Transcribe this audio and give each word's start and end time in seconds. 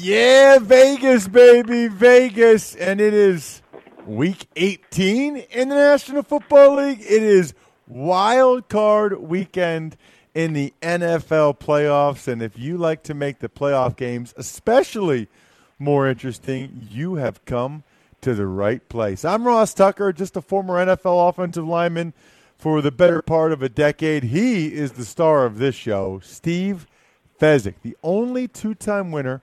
Yeah, 0.00 0.60
Vegas, 0.60 1.26
baby, 1.26 1.88
Vegas. 1.88 2.76
And 2.76 3.00
it 3.00 3.12
is 3.12 3.62
week 4.06 4.46
18 4.54 5.36
in 5.36 5.68
the 5.70 5.74
National 5.74 6.22
Football 6.22 6.76
League. 6.76 7.00
It 7.00 7.24
is 7.24 7.52
wild 7.88 8.68
card 8.68 9.18
weekend 9.20 9.96
in 10.36 10.52
the 10.52 10.72
NFL 10.82 11.58
playoffs. 11.58 12.28
And 12.28 12.40
if 12.40 12.56
you 12.56 12.76
like 12.76 13.02
to 13.04 13.14
make 13.14 13.40
the 13.40 13.48
playoff 13.48 13.96
games 13.96 14.32
especially 14.36 15.26
more 15.80 16.06
interesting, 16.06 16.86
you 16.88 17.16
have 17.16 17.44
come 17.44 17.82
to 18.20 18.34
the 18.34 18.46
right 18.46 18.88
place. 18.88 19.24
I'm 19.24 19.44
Ross 19.44 19.74
Tucker, 19.74 20.12
just 20.12 20.36
a 20.36 20.40
former 20.40 20.74
NFL 20.74 21.28
offensive 21.28 21.66
lineman 21.66 22.14
for 22.56 22.80
the 22.82 22.92
better 22.92 23.20
part 23.20 23.50
of 23.50 23.64
a 23.64 23.68
decade. 23.68 24.22
He 24.22 24.72
is 24.72 24.92
the 24.92 25.04
star 25.04 25.44
of 25.44 25.58
this 25.58 25.74
show, 25.74 26.20
Steve 26.22 26.86
Fezzik, 27.40 27.74
the 27.82 27.96
only 28.04 28.46
two 28.46 28.76
time 28.76 29.10
winner 29.10 29.42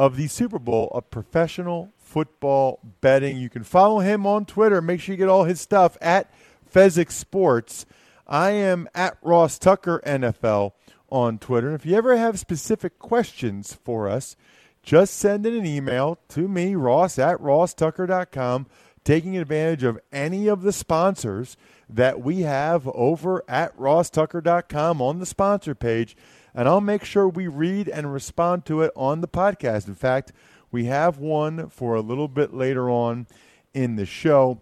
of 0.00 0.16
the 0.16 0.28
Super 0.28 0.58
Bowl 0.58 0.88
of 0.94 1.10
professional 1.10 1.92
football 1.98 2.80
betting. 3.02 3.36
You 3.36 3.50
can 3.50 3.64
follow 3.64 3.98
him 3.98 4.26
on 4.26 4.46
Twitter. 4.46 4.80
Make 4.80 4.98
sure 4.98 5.12
you 5.12 5.18
get 5.18 5.28
all 5.28 5.44
his 5.44 5.60
stuff 5.60 5.98
at 6.00 6.32
Fezzik 6.74 7.10
Sports. 7.10 7.84
I 8.26 8.52
am 8.52 8.88
at 8.94 9.18
Ross 9.20 9.58
Tucker 9.58 10.00
NFL 10.06 10.72
on 11.10 11.38
Twitter. 11.38 11.66
And 11.66 11.78
if 11.78 11.84
you 11.84 11.96
ever 11.96 12.16
have 12.16 12.40
specific 12.40 12.98
questions 12.98 13.74
for 13.84 14.08
us, 14.08 14.36
just 14.82 15.18
send 15.18 15.44
in 15.44 15.54
an 15.54 15.66
email 15.66 16.18
to 16.30 16.48
me, 16.48 16.74
Ross 16.76 17.18
at 17.18 17.36
rosstucker.com, 17.38 18.68
taking 19.04 19.36
advantage 19.36 19.84
of 19.84 20.00
any 20.10 20.48
of 20.48 20.62
the 20.62 20.72
sponsors 20.72 21.58
that 21.90 22.22
we 22.22 22.40
have 22.40 22.88
over 22.88 23.44
at 23.46 23.76
rosstucker.com 23.76 25.02
on 25.02 25.18
the 25.18 25.26
sponsor 25.26 25.74
page 25.74 26.16
and 26.54 26.68
I'll 26.68 26.80
make 26.80 27.04
sure 27.04 27.28
we 27.28 27.46
read 27.46 27.88
and 27.88 28.12
respond 28.12 28.64
to 28.66 28.82
it 28.82 28.92
on 28.96 29.20
the 29.20 29.28
podcast. 29.28 29.88
In 29.88 29.94
fact, 29.94 30.32
we 30.70 30.84
have 30.86 31.18
one 31.18 31.68
for 31.68 31.94
a 31.94 32.00
little 32.00 32.28
bit 32.28 32.54
later 32.54 32.88
on 32.90 33.26
in 33.74 33.96
the 33.96 34.06
show, 34.06 34.60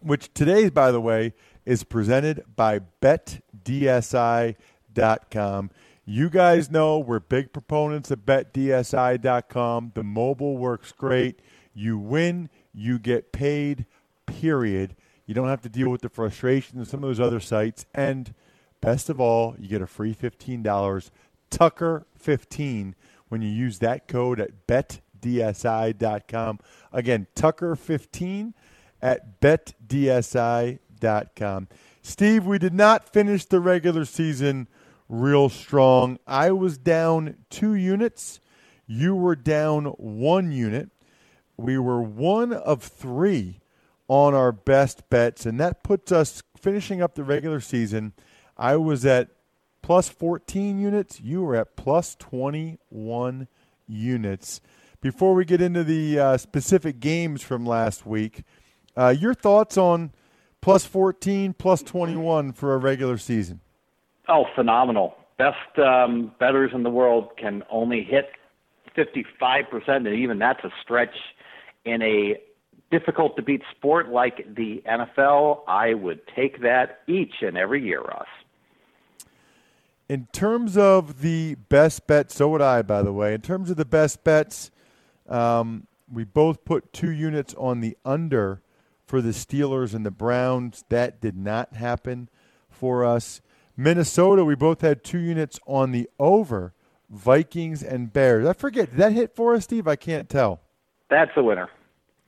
which 0.00 0.32
today, 0.34 0.68
by 0.68 0.90
the 0.90 1.00
way, 1.00 1.34
is 1.64 1.84
presented 1.84 2.44
by 2.54 2.80
BetDSI.com. 3.00 3.30
You 6.08 6.30
guys 6.30 6.70
know 6.70 7.00
we're 7.00 7.18
big 7.18 7.52
proponents 7.52 8.12
of 8.12 8.20
BetDSI.com. 8.20 9.92
The 9.94 10.04
mobile 10.04 10.56
works 10.56 10.92
great. 10.92 11.40
You 11.74 11.98
win, 11.98 12.48
you 12.72 13.00
get 13.00 13.32
paid, 13.32 13.86
period. 14.26 14.94
You 15.26 15.34
don't 15.34 15.48
have 15.48 15.62
to 15.62 15.68
deal 15.68 15.88
with 15.88 16.02
the 16.02 16.08
frustration 16.08 16.80
of 16.80 16.86
some 16.86 17.02
of 17.02 17.08
those 17.08 17.20
other 17.20 17.40
sites. 17.40 17.86
And– 17.94 18.32
Best 18.86 19.10
of 19.10 19.20
all, 19.20 19.56
you 19.58 19.66
get 19.66 19.82
a 19.82 19.86
free 19.88 20.14
$15 20.14 21.10
Tucker15 21.50 22.94
when 23.28 23.42
you 23.42 23.48
use 23.48 23.80
that 23.80 24.06
code 24.06 24.38
at 24.38 24.68
betdsi.com. 24.68 26.60
Again, 26.92 27.26
Tucker15 27.34 28.54
at 29.02 29.40
betdsi.com. 29.40 30.78
Steve, 32.00 32.46
we 32.46 32.60
did 32.60 32.74
not 32.74 33.12
finish 33.12 33.44
the 33.44 33.58
regular 33.58 34.04
season 34.04 34.68
real 35.08 35.48
strong. 35.48 36.20
I 36.24 36.52
was 36.52 36.78
down 36.78 37.38
two 37.50 37.74
units. 37.74 38.38
You 38.86 39.16
were 39.16 39.34
down 39.34 39.86
one 39.86 40.52
unit. 40.52 40.90
We 41.56 41.76
were 41.76 42.02
one 42.02 42.52
of 42.52 42.84
three 42.84 43.58
on 44.06 44.32
our 44.32 44.52
best 44.52 45.10
bets, 45.10 45.44
and 45.44 45.58
that 45.58 45.82
puts 45.82 46.12
us 46.12 46.44
finishing 46.56 47.02
up 47.02 47.16
the 47.16 47.24
regular 47.24 47.58
season– 47.58 48.12
I 48.56 48.76
was 48.76 49.04
at 49.04 49.28
plus 49.82 50.08
14 50.08 50.78
units. 50.78 51.20
You 51.20 51.42
were 51.42 51.56
at 51.56 51.76
plus 51.76 52.14
21 52.16 53.48
units. 53.86 54.60
Before 55.00 55.34
we 55.34 55.44
get 55.44 55.60
into 55.60 55.84
the 55.84 56.18
uh, 56.18 56.36
specific 56.36 56.98
games 56.98 57.42
from 57.42 57.66
last 57.66 58.06
week, 58.06 58.42
uh, 58.96 59.14
your 59.16 59.34
thoughts 59.34 59.76
on 59.76 60.10
plus 60.60 60.84
14, 60.84 61.52
plus 61.52 61.82
21 61.82 62.52
for 62.52 62.74
a 62.74 62.78
regular 62.78 63.18
season? 63.18 63.60
Oh, 64.28 64.46
phenomenal. 64.54 65.14
Best 65.38 65.78
um, 65.78 66.32
bettors 66.40 66.72
in 66.74 66.82
the 66.82 66.90
world 66.90 67.36
can 67.36 67.62
only 67.70 68.02
hit 68.02 68.30
55%, 68.96 69.88
and 69.88 70.08
even 70.08 70.38
that's 70.38 70.64
a 70.64 70.70
stretch 70.82 71.14
in 71.84 72.02
a 72.02 72.40
difficult 72.90 73.36
to 73.36 73.42
beat 73.42 73.62
sport 73.76 74.08
like 74.08 74.46
the 74.56 74.82
NFL. 74.88 75.60
I 75.68 75.94
would 75.94 76.20
take 76.34 76.62
that 76.62 77.00
each 77.06 77.34
and 77.42 77.56
every 77.56 77.84
year, 77.84 78.00
Ross. 78.00 78.26
In 80.08 80.28
terms 80.32 80.76
of 80.76 81.20
the 81.20 81.56
best 81.68 82.06
bet, 82.06 82.30
so 82.30 82.48
would 82.50 82.62
I, 82.62 82.82
by 82.82 83.02
the 83.02 83.12
way. 83.12 83.34
In 83.34 83.40
terms 83.40 83.70
of 83.70 83.76
the 83.76 83.84
best 83.84 84.22
bets, 84.22 84.70
um, 85.28 85.86
we 86.10 86.24
both 86.24 86.64
put 86.64 86.92
two 86.92 87.10
units 87.10 87.54
on 87.58 87.80
the 87.80 87.96
under 88.04 88.62
for 89.04 89.20
the 89.20 89.30
Steelers 89.30 89.94
and 89.94 90.06
the 90.06 90.12
Browns. 90.12 90.84
That 90.90 91.20
did 91.20 91.36
not 91.36 91.74
happen 91.74 92.28
for 92.70 93.04
us. 93.04 93.40
Minnesota, 93.76 94.44
we 94.44 94.54
both 94.54 94.80
had 94.80 95.02
two 95.02 95.18
units 95.18 95.58
on 95.66 95.90
the 95.90 96.08
over. 96.18 96.72
Vikings 97.08 97.82
and 97.82 98.12
Bears. 98.12 98.46
I 98.46 98.52
forget, 98.52 98.90
did 98.90 98.98
that 98.98 99.12
hit 99.12 99.34
for 99.34 99.54
us, 99.54 99.64
Steve? 99.64 99.86
I 99.86 99.96
can't 99.96 100.28
tell. 100.28 100.60
That's 101.08 101.30
the 101.36 101.42
winner. 101.42 101.68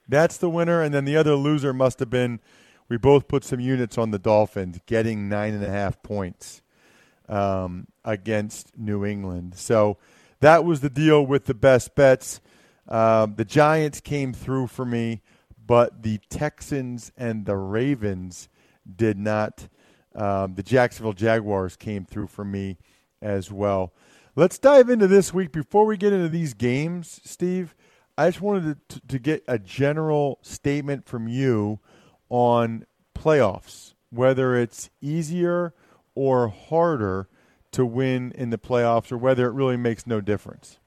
That's 0.08 0.36
the 0.36 0.48
winner. 0.48 0.82
And 0.82 0.94
then 0.94 1.04
the 1.04 1.16
other 1.16 1.34
loser 1.34 1.72
must 1.72 1.98
have 1.98 2.10
been 2.10 2.40
we 2.88 2.96
both 2.96 3.28
put 3.28 3.44
some 3.44 3.60
units 3.60 3.98
on 3.98 4.12
the 4.12 4.18
Dolphins, 4.18 4.78
getting 4.86 5.28
nine 5.28 5.52
and 5.52 5.64
a 5.64 5.68
half 5.68 6.02
points 6.02 6.62
um, 7.28 7.86
against 8.04 8.76
New 8.76 9.04
England. 9.04 9.54
So 9.56 9.98
that 10.40 10.64
was 10.64 10.80
the 10.80 10.90
deal 10.90 11.24
with 11.24 11.46
the 11.46 11.54
best 11.54 11.94
bets. 11.94 12.40
Uh, 12.88 13.26
the 13.26 13.44
Giants 13.44 14.00
came 14.00 14.32
through 14.32 14.68
for 14.68 14.84
me, 14.84 15.22
but 15.64 16.02
the 16.02 16.18
Texans 16.30 17.12
and 17.16 17.44
the 17.44 17.56
Ravens 17.56 18.48
did 18.96 19.18
not. 19.18 19.68
Um, 20.14 20.54
the 20.54 20.62
Jacksonville 20.62 21.12
Jaguars 21.12 21.76
came 21.76 22.04
through 22.04 22.28
for 22.28 22.44
me 22.44 22.78
as 23.20 23.52
well. 23.52 23.92
Let's 24.34 24.58
dive 24.58 24.88
into 24.88 25.06
this 25.06 25.34
week. 25.34 25.52
Before 25.52 25.84
we 25.84 25.96
get 25.96 26.12
into 26.12 26.28
these 26.28 26.54
games, 26.54 27.20
Steve, 27.24 27.74
I 28.16 28.28
just 28.28 28.40
wanted 28.40 28.88
to, 28.88 29.00
to 29.08 29.18
get 29.18 29.44
a 29.46 29.58
general 29.58 30.38
statement 30.42 31.06
from 31.06 31.28
you 31.28 31.80
on 32.30 32.86
playoffs, 33.14 33.94
whether 34.10 34.56
it's 34.56 34.88
easier– 35.02 35.74
or 36.18 36.48
harder 36.48 37.28
to 37.70 37.86
win 37.86 38.32
in 38.34 38.50
the 38.50 38.58
playoffs, 38.58 39.12
or 39.12 39.16
whether 39.16 39.46
it 39.46 39.52
really 39.52 39.76
makes 39.76 40.04
no 40.04 40.20
difference? 40.20 40.80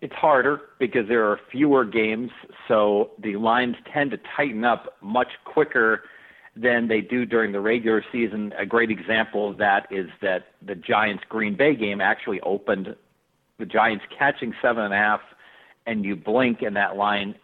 It's 0.00 0.14
harder 0.14 0.60
because 0.80 1.06
there 1.06 1.24
are 1.30 1.38
fewer 1.52 1.84
games, 1.84 2.32
so 2.66 3.10
the 3.22 3.36
lines 3.36 3.76
tend 3.94 4.10
to 4.10 4.18
tighten 4.36 4.64
up 4.64 4.96
much 5.00 5.28
quicker 5.44 6.02
than 6.56 6.88
they 6.88 7.00
do 7.00 7.24
during 7.24 7.52
the 7.52 7.60
regular 7.60 8.04
season. 8.10 8.52
A 8.58 8.66
great 8.66 8.90
example 8.90 9.48
of 9.48 9.58
that 9.58 9.86
is 9.92 10.08
that 10.22 10.48
the 10.60 10.74
Giants 10.74 11.22
Green 11.28 11.56
Bay 11.56 11.76
game 11.76 12.00
actually 12.00 12.40
opened 12.40 12.96
the 13.58 13.66
Giants 13.66 14.04
catching 14.18 14.52
seven 14.60 14.82
and 14.82 14.92
a 14.92 14.96
half, 14.96 15.20
and 15.86 16.04
you 16.04 16.16
blink 16.16 16.62
and 16.62 16.74
that 16.74 16.96
line 16.96 17.36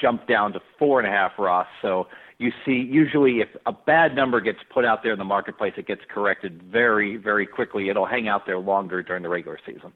jumped 0.00 0.26
down 0.26 0.54
to 0.54 0.60
four 0.78 1.00
and 1.00 1.06
a 1.06 1.10
half, 1.10 1.32
Ross. 1.38 1.66
So 1.82 2.06
you 2.44 2.52
see, 2.66 2.72
usually 2.72 3.40
if 3.40 3.48
a 3.64 3.72
bad 3.72 4.14
number 4.14 4.38
gets 4.38 4.58
put 4.68 4.84
out 4.84 5.02
there 5.02 5.12
in 5.12 5.18
the 5.18 5.24
marketplace, 5.24 5.72
it 5.78 5.86
gets 5.86 6.02
corrected 6.08 6.62
very, 6.62 7.16
very 7.16 7.46
quickly. 7.46 7.88
It'll 7.88 8.04
hang 8.04 8.28
out 8.28 8.44
there 8.44 8.58
longer 8.58 9.02
during 9.02 9.22
the 9.22 9.30
regular 9.30 9.58
season. 9.64 9.92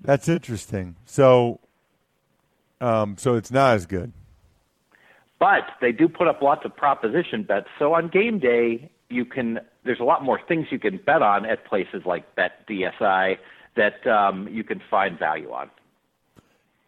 That's 0.00 0.28
interesting. 0.28 0.96
So, 1.06 1.60
um, 2.80 3.16
so 3.16 3.36
it's 3.36 3.52
not 3.52 3.74
as 3.74 3.86
good. 3.86 4.12
But 5.38 5.62
they 5.80 5.92
do 5.92 6.08
put 6.08 6.26
up 6.26 6.42
lots 6.42 6.64
of 6.64 6.74
proposition 6.76 7.44
bets. 7.44 7.68
So 7.78 7.94
on 7.94 8.08
game 8.08 8.40
day, 8.40 8.90
you 9.10 9.24
can. 9.24 9.60
There's 9.84 10.00
a 10.00 10.04
lot 10.04 10.24
more 10.24 10.40
things 10.48 10.66
you 10.70 10.80
can 10.80 10.96
bet 10.96 11.22
on 11.22 11.46
at 11.46 11.64
places 11.66 12.02
like 12.04 12.34
Bet 12.34 12.66
DSI 12.66 13.36
that 13.76 14.04
um, 14.06 14.48
you 14.48 14.64
can 14.64 14.82
find 14.90 15.18
value 15.18 15.52
on. 15.52 15.70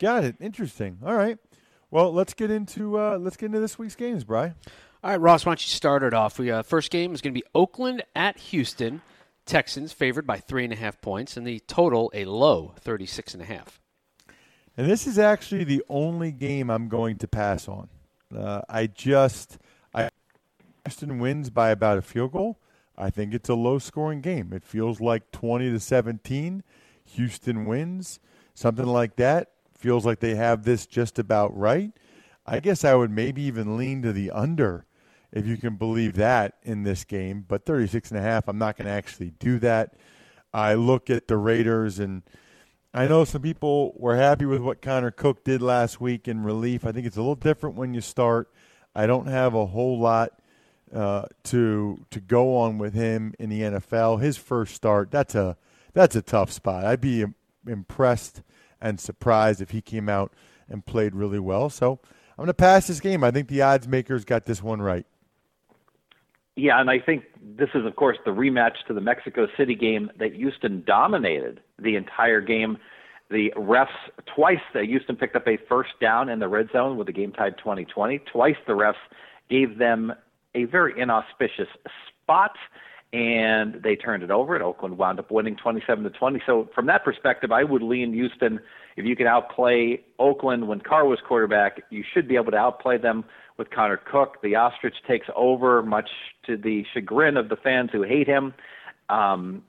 Got 0.00 0.25
it. 0.25 0.37
Interesting. 0.41 0.99
All 1.05 1.14
right. 1.14 1.38
Well, 1.91 2.12
let's 2.12 2.35
get 2.35 2.50
into 2.50 2.99
uh, 2.99 3.19
let's 3.19 3.37
get 3.37 3.47
into 3.47 3.61
this 3.61 3.79
week's 3.79 3.94
games, 3.94 4.25
Bry. 4.25 4.55
All 5.05 5.11
right, 5.11 5.21
Ross. 5.21 5.47
Why 5.47 5.50
don't 5.50 5.65
you 5.65 5.71
start 5.71 6.03
it 6.03 6.15
off? 6.15 6.38
We 6.38 6.50
uh, 6.50 6.62
first 6.62 6.91
game 6.91 7.15
is 7.15 7.21
going 7.21 7.33
to 7.33 7.41
be 7.41 7.47
Oakland 7.55 8.03
at 8.15 8.38
Houston. 8.38 9.03
Texans 9.44 9.93
favored 9.93 10.27
by 10.27 10.38
three 10.38 10.65
and 10.65 10.73
a 10.73 10.77
half 10.77 11.00
points, 11.00 11.37
and 11.37 11.47
the 11.47 11.61
total 11.61 12.11
a 12.12 12.25
low 12.25 12.75
thirty 12.81 13.06
six 13.06 13.35
and 13.35 13.43
a 13.43 13.47
half. 13.47 13.81
And 14.77 14.91
this 14.91 15.06
is 15.06 15.19
actually 15.19 15.65
the 15.65 15.83
only 15.88 16.33
game 16.33 16.71
I'm 16.71 16.88
going 16.88 17.19
to 17.19 17.29
pass 17.29 17.69
on. 17.69 17.88
Uh, 18.37 18.62
I 18.69 18.88
just 18.88 19.59
I 19.94 20.09
Houston 20.85 21.19
wins 21.19 21.50
by 21.50 21.71
about 21.71 21.99
a 21.99 22.03
field 22.03 22.33
goal. 22.33 22.59
I 22.99 23.11
think 23.11 23.33
it's 23.33 23.49
a 23.49 23.55
low 23.55 23.79
scoring 23.79 24.21
game. 24.21 24.53
It 24.53 24.65
feels 24.65 25.00
like 25.00 25.31
20 25.31 25.71
to 25.71 25.79
17. 25.79 26.62
Houston 27.05 27.65
wins, 27.67 28.19
something 28.55 28.87
like 28.87 29.17
that. 29.17 29.50
Feels 29.87 30.05
like 30.05 30.19
they 30.19 30.35
have 30.35 30.65
this 30.65 30.85
just 30.85 31.17
about 31.17 31.56
right. 31.56 31.93
I 32.44 32.59
guess 32.59 32.85
I 32.85 32.97
would 32.97 33.12
maybe 33.12 33.43
even 33.43 33.77
lean 33.77 34.03
to 34.03 34.12
the 34.12 34.33
under 34.33 34.85
if 35.31 35.47
you 35.47 35.56
can 35.56 35.77
believe 35.77 36.15
that 36.15 36.55
in 36.65 36.83
this 36.83 37.05
game, 37.05 37.44
but 37.47 37.65
36 37.65 38.11
and 38.11 38.19
a 38.19 38.21
half, 38.21 38.49
I'm 38.49 38.59
not 38.59 38.77
going 38.77 38.87
to 38.87 38.93
actually 38.93 39.31
do 39.38 39.61
that. 39.61 39.94
I 40.53 40.75
look 40.75 41.09
at 41.09 41.29
the 41.29 41.37
Raiders 41.37 42.00
and 42.00 42.25
I 42.93 43.06
know 43.06 43.25
some 43.25 43.43
people 43.43 43.93
were 43.97 44.17
happy 44.17 44.44
with 44.44 44.61
what 44.61 44.83
Connor 44.83 45.12
Cook 45.12 45.44
did 45.44 45.62
last 45.62 46.00
week 46.00 46.27
in 46.27 46.43
relief. 46.43 46.85
I 46.85 46.91
think 46.91 47.06
it's 47.06 47.17
a 47.17 47.21
little 47.21 47.37
different 47.37 47.77
when 47.77 47.94
you 47.94 48.00
start. 48.00 48.53
I 48.93 49.06
don't 49.06 49.29
have 49.29 49.55
a 49.55 49.67
whole 49.67 50.00
lot 50.00 50.33
uh, 50.93 51.27
to 51.44 52.05
to 52.11 52.21
go 52.21 52.56
on 52.56 52.79
with 52.79 52.94
him 52.94 53.35
in 53.38 53.50
the 53.50 53.61
NFL. 53.61 54.21
His 54.21 54.37
first 54.37 54.75
start, 54.75 55.12
that's 55.12 55.37
a 55.37 55.56
that's 55.93 56.17
a 56.17 56.23
tough 56.23 56.50
spot. 56.50 56.85
I'd 56.85 57.00
be 57.00 57.25
impressed 57.69 58.43
and 58.81 59.00
surprised 59.00 59.61
if 59.61 59.70
he 59.70 59.81
came 59.81 60.08
out 60.08 60.32
and 60.69 60.84
played 60.84 61.14
really 61.14 61.38
well. 61.38 61.70
So 61.70 61.99
I'm 62.31 62.44
going 62.44 62.49
to 62.49 62.55
pass 62.55 62.87
this 62.87 63.00
game. 63.00 63.25
I 63.25 63.31
think 63.31 63.49
the 63.49 63.62
odds 63.62 63.88
makers 63.88 64.25
got 64.25 64.44
this 64.44 64.62
one 64.62 64.82
right. 64.82 65.06
Yeah, 66.56 66.81
and 66.81 66.88
I 66.88 66.99
think 66.99 67.25
this 67.43 67.69
is, 67.75 67.84
of 67.84 67.96
course, 67.96 68.17
the 68.25 68.31
rematch 68.31 68.76
to 68.88 68.94
the 68.94 69.00
Mexico 69.00 69.46
City 69.58 69.75
game 69.75 70.11
that 70.19 70.34
Houston 70.34 70.82
dominated 70.87 71.61
the 71.78 71.96
entire 71.96 72.40
game. 72.40 72.78
The 73.31 73.52
refs 73.56 73.88
twice 74.34 74.61
that 74.73 74.84
Houston 74.84 75.17
picked 75.17 75.37
up 75.37 75.46
a 75.46 75.58
first 75.69 75.90
down 76.00 76.28
in 76.31 76.38
the 76.38 76.49
red 76.49 76.69
zone 76.73 76.96
with 76.96 77.08
the 77.08 77.12
game 77.12 77.32
tied 77.32 77.58
2020. 77.58 78.20
Twice 78.32 78.56
the 78.67 78.73
refs 78.73 78.94
gave 79.50 79.78
them 79.78 80.12
a 80.55 80.64
very 80.64 80.99
inauspicious 80.99 81.69
spot 82.23 82.56
and 83.12 83.81
they 83.82 83.97
turned 83.97 84.23
it 84.23 84.31
over 84.31 84.55
and 84.55 84.64
Oakland 84.64 84.99
wound 84.99 85.19
up 85.19 85.31
winning 85.31 85.56
27 85.56 86.05
to 86.05 86.11
20. 86.11 86.43
So 86.44 86.69
from 86.75 86.87
that 86.87 87.05
perspective, 87.05 87.53
I 87.53 87.64
would 87.64 87.82
lean 87.82 88.12
Houston. 88.12 88.61
If 88.97 89.05
you 89.05 89.14
can 89.14 89.26
outplay 89.26 90.03
Oakland 90.19 90.69
when 90.69 90.81
Carr 90.81 91.06
was 91.06 91.19
quarterback, 91.26 91.82
you 91.91 92.05
should 92.12 92.26
be 92.29 92.37
able 92.37 92.50
to 92.50 92.56
outplay 92.56 92.99
them 92.99 93.25
with 93.58 93.70
Connor 93.70 93.97
Cook. 93.97 94.43
The 94.43 94.56
ostrich 94.56 94.97
takes 95.06 95.29
over, 95.35 95.82
much 95.82 96.11
to 96.47 96.56
the 96.56 96.85
chagrin 96.93 97.37
of 97.37 97.49
the 97.49 97.56
fans 97.56 97.91
who 97.93 98.03
hate 98.03 98.26
him. 98.26 98.55
Um, 99.09 99.62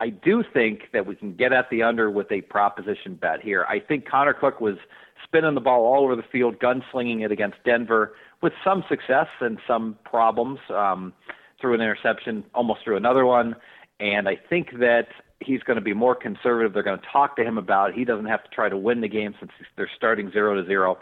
I 0.00 0.08
do 0.08 0.42
think 0.52 0.88
that 0.92 1.06
we 1.06 1.14
can 1.14 1.34
get 1.34 1.52
at 1.52 1.68
the 1.70 1.82
under 1.82 2.10
with 2.10 2.32
a 2.32 2.40
proposition 2.42 3.14
bet 3.14 3.40
here. 3.42 3.66
I 3.68 3.78
think 3.80 4.08
Connor 4.08 4.32
Cook 4.32 4.60
was 4.60 4.76
spinning 5.22 5.54
the 5.54 5.60
ball 5.60 5.84
all 5.84 6.04
over 6.04 6.16
the 6.16 6.24
field, 6.32 6.58
gunslinging 6.58 7.24
it 7.24 7.30
against 7.30 7.58
Denver 7.64 8.14
with 8.42 8.54
some 8.64 8.82
success 8.88 9.28
and 9.40 9.58
some 9.66 9.98
problems. 10.04 10.58
Um, 10.70 11.12
threw 11.60 11.74
an 11.74 11.80
interception, 11.80 12.44
almost 12.54 12.80
threw 12.84 12.96
another 12.96 13.26
one, 13.26 13.56
and 13.98 14.28
I 14.28 14.36
think 14.36 14.78
that 14.78 15.08
he's 15.40 15.62
going 15.62 15.76
to 15.76 15.82
be 15.82 15.94
more 15.94 16.14
conservative. 16.14 16.72
They're 16.72 16.82
going 16.82 16.98
to 16.98 17.06
talk 17.12 17.36
to 17.36 17.44
him 17.44 17.58
about 17.58 17.90
it. 17.90 17.96
He 17.96 18.04
doesn't 18.04 18.26
have 18.26 18.42
to 18.44 18.50
try 18.50 18.68
to 18.68 18.76
win 18.76 19.00
the 19.00 19.08
game 19.08 19.34
since 19.38 19.52
they're 19.76 19.90
starting 19.96 20.30
zero 20.30 20.60
to 20.60 20.66
zero. 20.66 20.98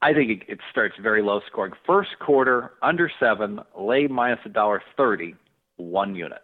I 0.00 0.12
think 0.12 0.30
it, 0.30 0.52
it 0.52 0.58
starts 0.70 0.94
very 1.02 1.22
low 1.22 1.40
scoring. 1.46 1.72
First 1.86 2.18
quarter, 2.20 2.72
under 2.82 3.10
seven, 3.18 3.60
lay 3.78 4.06
minus 4.06 4.40
a 4.44 4.48
dollar 4.48 4.82
thirty, 4.96 5.34
one 5.76 6.14
unit. 6.14 6.42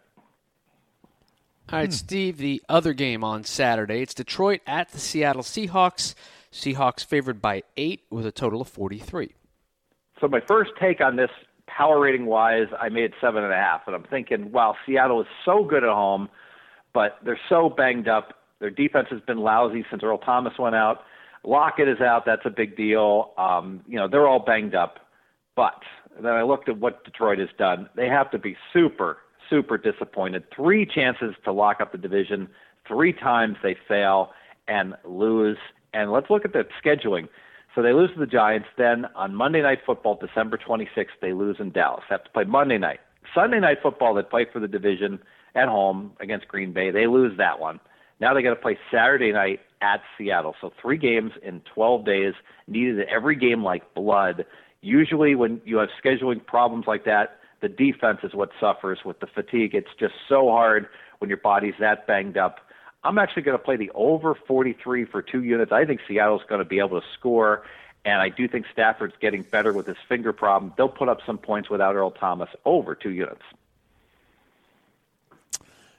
All 1.72 1.78
right, 1.78 1.88
hmm. 1.88 1.92
Steve, 1.92 2.36
the 2.36 2.62
other 2.68 2.92
game 2.92 3.24
on 3.24 3.44
Saturday, 3.44 4.02
it's 4.02 4.14
Detroit 4.14 4.60
at 4.66 4.90
the 4.90 4.98
Seattle 4.98 5.42
Seahawks. 5.42 6.14
Seahawks 6.52 7.04
favored 7.04 7.40
by 7.40 7.62
eight 7.76 8.02
with 8.10 8.26
a 8.26 8.32
total 8.32 8.60
of 8.60 8.68
43. 8.68 9.34
So, 10.20 10.28
my 10.28 10.40
first 10.46 10.70
take 10.80 11.00
on 11.00 11.16
this, 11.16 11.30
power 11.76 12.00
rating 12.00 12.26
wise, 12.26 12.68
I 12.80 12.88
made 12.88 13.12
seven 13.20 13.42
and 13.42 13.52
a 13.52 13.56
half. 13.56 13.82
And 13.86 13.96
I'm 13.96 14.04
thinking, 14.04 14.52
wow, 14.52 14.76
Seattle 14.86 15.20
is 15.20 15.26
so 15.44 15.64
good 15.64 15.84
at 15.84 15.90
home, 15.90 16.28
but 16.92 17.18
they're 17.24 17.40
so 17.48 17.68
banged 17.68 18.08
up. 18.08 18.34
Their 18.60 18.70
defense 18.70 19.08
has 19.10 19.20
been 19.20 19.38
lousy 19.38 19.84
since 19.90 20.02
Earl 20.02 20.18
Thomas 20.18 20.54
went 20.58 20.74
out. 20.74 21.02
Lockett 21.42 21.88
is 21.88 22.00
out. 22.00 22.24
That's 22.24 22.46
a 22.46 22.50
big 22.50 22.76
deal. 22.76 23.32
Um, 23.36 23.82
you 23.86 23.96
know, 23.96 24.08
they're 24.08 24.26
all 24.26 24.38
banged 24.38 24.74
up. 24.74 25.00
But 25.56 25.82
then 26.16 26.32
I 26.32 26.42
looked 26.42 26.68
at 26.68 26.78
what 26.78 27.04
Detroit 27.04 27.38
has 27.38 27.50
done. 27.58 27.88
They 27.96 28.08
have 28.08 28.30
to 28.30 28.38
be 28.38 28.56
super, 28.72 29.18
super 29.50 29.76
disappointed. 29.76 30.44
Three 30.54 30.86
chances 30.86 31.34
to 31.44 31.52
lock 31.52 31.80
up 31.80 31.92
the 31.92 31.98
division. 31.98 32.48
Three 32.86 33.12
times 33.12 33.56
they 33.62 33.76
fail 33.86 34.30
and 34.68 34.94
lose. 35.04 35.58
And 35.92 36.12
let's 36.12 36.30
look 36.30 36.44
at 36.44 36.52
the 36.52 36.66
scheduling. 36.82 37.28
So 37.74 37.82
they 37.82 37.92
lose 37.92 38.10
to 38.14 38.20
the 38.20 38.26
Giants. 38.26 38.68
Then 38.78 39.06
on 39.16 39.34
Monday 39.34 39.62
Night 39.62 39.78
Football, 39.84 40.18
December 40.20 40.58
26th, 40.58 41.06
they 41.20 41.32
lose 41.32 41.56
in 41.58 41.70
Dallas. 41.70 42.04
They 42.08 42.14
have 42.14 42.24
to 42.24 42.30
play 42.30 42.44
Monday 42.44 42.78
night. 42.78 43.00
Sunday 43.34 43.58
Night 43.58 43.78
Football, 43.82 44.14
they 44.14 44.22
play 44.22 44.46
for 44.52 44.60
the 44.60 44.68
division 44.68 45.18
at 45.54 45.68
home 45.68 46.12
against 46.20 46.46
Green 46.48 46.72
Bay. 46.72 46.90
They 46.90 47.06
lose 47.06 47.36
that 47.38 47.58
one. 47.58 47.80
Now 48.20 48.32
they 48.32 48.42
got 48.42 48.50
to 48.50 48.56
play 48.56 48.78
Saturday 48.92 49.32
night 49.32 49.60
at 49.82 50.00
Seattle. 50.16 50.54
So 50.60 50.72
three 50.80 50.98
games 50.98 51.32
in 51.42 51.62
12 51.74 52.04
days, 52.04 52.34
needed 52.68 53.06
every 53.08 53.36
game 53.36 53.62
like 53.62 53.94
blood. 53.94 54.46
Usually, 54.80 55.34
when 55.34 55.60
you 55.64 55.78
have 55.78 55.88
scheduling 56.02 56.44
problems 56.44 56.84
like 56.86 57.04
that, 57.04 57.38
the 57.60 57.68
defense 57.68 58.18
is 58.22 58.34
what 58.34 58.50
suffers 58.60 59.00
with 59.04 59.20
the 59.20 59.26
fatigue. 59.26 59.74
It's 59.74 59.88
just 59.98 60.14
so 60.28 60.48
hard 60.48 60.86
when 61.18 61.28
your 61.28 61.38
body's 61.38 61.74
that 61.80 62.06
banged 62.06 62.36
up. 62.36 62.58
I'm 63.04 63.18
actually 63.18 63.42
going 63.42 63.58
to 63.58 63.62
play 63.62 63.76
the 63.76 63.90
over 63.94 64.34
43 64.34 65.04
for 65.04 65.20
two 65.20 65.42
units. 65.42 65.72
I 65.72 65.84
think 65.84 66.00
Seattle's 66.08 66.42
going 66.48 66.60
to 66.60 66.64
be 66.64 66.78
able 66.78 67.00
to 67.00 67.06
score, 67.18 67.64
and 68.04 68.20
I 68.20 68.30
do 68.30 68.48
think 68.48 68.66
Stafford's 68.72 69.14
getting 69.20 69.42
better 69.42 69.72
with 69.72 69.86
his 69.86 69.98
finger 70.08 70.32
problem. 70.32 70.72
They'll 70.76 70.88
put 70.88 71.08
up 71.08 71.18
some 71.26 71.36
points 71.36 71.68
without 71.68 71.94
Earl 71.94 72.12
Thomas 72.12 72.48
over 72.64 72.94
two 72.94 73.10
units. 73.10 73.42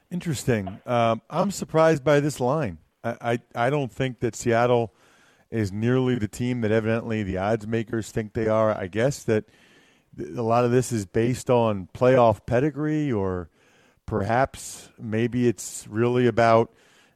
Interesting. 0.10 0.80
Um, 0.86 1.22
I'm 1.30 1.52
surprised 1.52 2.04
by 2.04 2.20
this 2.20 2.40
line. 2.40 2.80
I, 3.04 3.40
I, 3.56 3.66
I 3.68 3.70
don't 3.70 3.92
think 3.92 4.20
that 4.22 4.36
Seattle 4.36 4.94
is 5.52 5.72
nearly 5.72 6.16
the 6.16 6.28
team 6.28 6.62
that 6.62 6.72
evidently 6.72 7.24
the 7.24 7.38
odds 7.38 7.68
makers 7.68 8.12
think 8.12 8.34
they 8.34 8.48
are. 8.48 8.76
I 8.76 8.88
guess 8.88 9.24
that 9.24 9.46
a 10.20 10.42
lot 10.42 10.66
of 10.66 10.72
this 10.72 10.92
is 10.92 11.06
based 11.06 11.50
on 11.50 11.88
playoff 11.94 12.46
pedigree, 12.46 13.12
or 13.12 13.50
perhaps 14.06 14.90
maybe 15.00 15.48
it's 15.48 15.88
really 15.88 16.28
about 16.28 16.72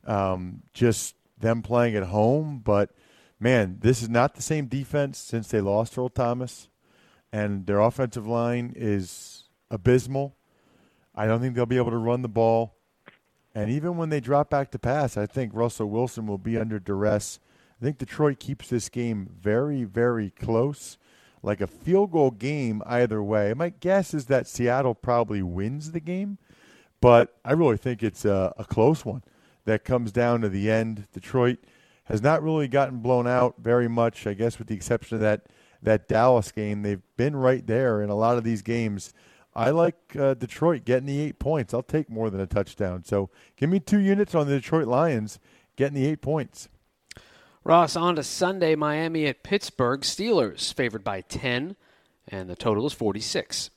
um, 0.10 0.64
just 0.74 1.16
them 1.38 1.62
playing 1.62 1.96
at 1.96 2.04
home. 2.04 2.62
But 2.64 2.92
man, 3.40 3.78
this 3.80 4.02
is 4.02 4.10
not 4.10 4.36
the 4.36 4.42
same 4.42 4.66
defense 4.66 5.18
since 5.18 5.48
they 5.48 5.62
lost 5.62 5.98
Earl 5.98 6.10
Thomas, 6.10 6.68
and 7.32 7.66
their 7.66 7.80
offensive 7.80 8.28
line 8.28 8.74
is 8.76 9.46
abysmal. 9.70 10.36
I 11.16 11.28
don't 11.28 11.40
think 11.40 11.56
they'll 11.56 11.66
be 11.66 11.78
able 11.78 11.92
to 11.92 11.98
run 11.98 12.24
the 12.24 12.28
ball. 12.28 12.76
And 13.56 13.70
even 13.70 13.98
when 13.98 14.10
they 14.10 14.20
drop 14.20 14.50
back 14.50 14.72
to 14.72 14.80
pass, 14.80 15.18
I 15.18 15.26
think 15.26 15.54
Russell 15.54 15.90
Wilson 15.90 16.28
will 16.28 16.38
be 16.38 16.58
under 16.58 16.80
duress. 16.80 17.40
I 17.82 17.86
think 17.86 17.98
Detroit 17.98 18.40
keeps 18.40 18.70
this 18.70 18.90
game 18.90 19.30
very, 19.40 19.84
very 19.84 20.30
close, 20.32 20.98
like 21.42 21.62
a 21.62 21.68
field 21.68 22.12
goal 22.12 22.32
game 22.32 22.84
either 22.86 23.24
way. 23.24 23.54
My 23.54 23.70
guess 23.70 24.14
is 24.14 24.26
that 24.26 24.48
Seattle 24.48 24.96
probably 24.96 25.42
wins 25.42 25.92
the 25.92 26.00
game, 26.00 26.38
but 27.02 27.38
I 27.44 27.54
really 27.54 27.78
think 27.78 28.04
it's 28.04 28.24
a, 28.24 28.54
a 28.58 28.66
close 28.66 29.04
one 29.04 29.24
that 29.70 29.86
comes 29.86 30.12
down 30.12 30.42
to 30.42 30.50
the 30.50 30.70
end. 30.70 31.08
Detroit 31.14 31.60
has 32.06 32.24
not 32.24 32.42
really 32.42 32.68
gotten 32.68 33.00
blown 33.00 33.28
out 33.28 33.56
very 33.60 33.88
much, 33.88 34.26
I 34.26 34.34
guess, 34.34 34.58
with 34.58 34.68
the 34.68 34.76
exception 34.76 35.16
of 35.16 35.22
that 35.22 35.46
that 35.82 36.08
Dallas 36.08 36.52
game. 36.52 36.82
They've 36.82 37.02
been 37.16 37.36
right 37.36 37.66
there 37.66 38.02
in 38.02 38.10
a 38.10 38.16
lot 38.16 38.38
of 38.38 38.44
these 38.44 38.62
games. 38.62 39.14
I 39.56 39.70
like 39.70 40.16
uh, 40.18 40.34
Detroit 40.34 40.86
getting 40.86 41.06
the 41.06 41.22
eight 41.22 41.40
points. 41.40 41.74
I'll 41.74 41.84
take 41.84 42.10
more 42.10 42.30
than 42.30 42.42
a 42.42 42.48
touchdown. 42.48 43.04
So 43.04 43.30
give 43.56 43.70
me 43.70 43.80
two 43.80 44.00
units 44.00 44.36
on 44.36 44.48
the 44.48 44.56
Detroit 44.56 44.88
Lions 44.88 45.40
getting 45.76 45.96
the 45.96 46.08
eight 46.08 46.22
points. 46.22 46.68
Ross, 47.64 47.96
on 47.96 48.16
to 48.16 48.24
Sunday, 48.24 48.76
Miami 48.76 49.28
at 49.28 49.44
Pittsburgh. 49.44 50.02
Steelers 50.02 50.74
favored 50.74 51.04
by 51.04 51.22
10, 51.22 51.76
and 52.28 52.50
the 52.50 52.56
total 52.56 52.88
is 52.88 52.94
46. 52.94 53.70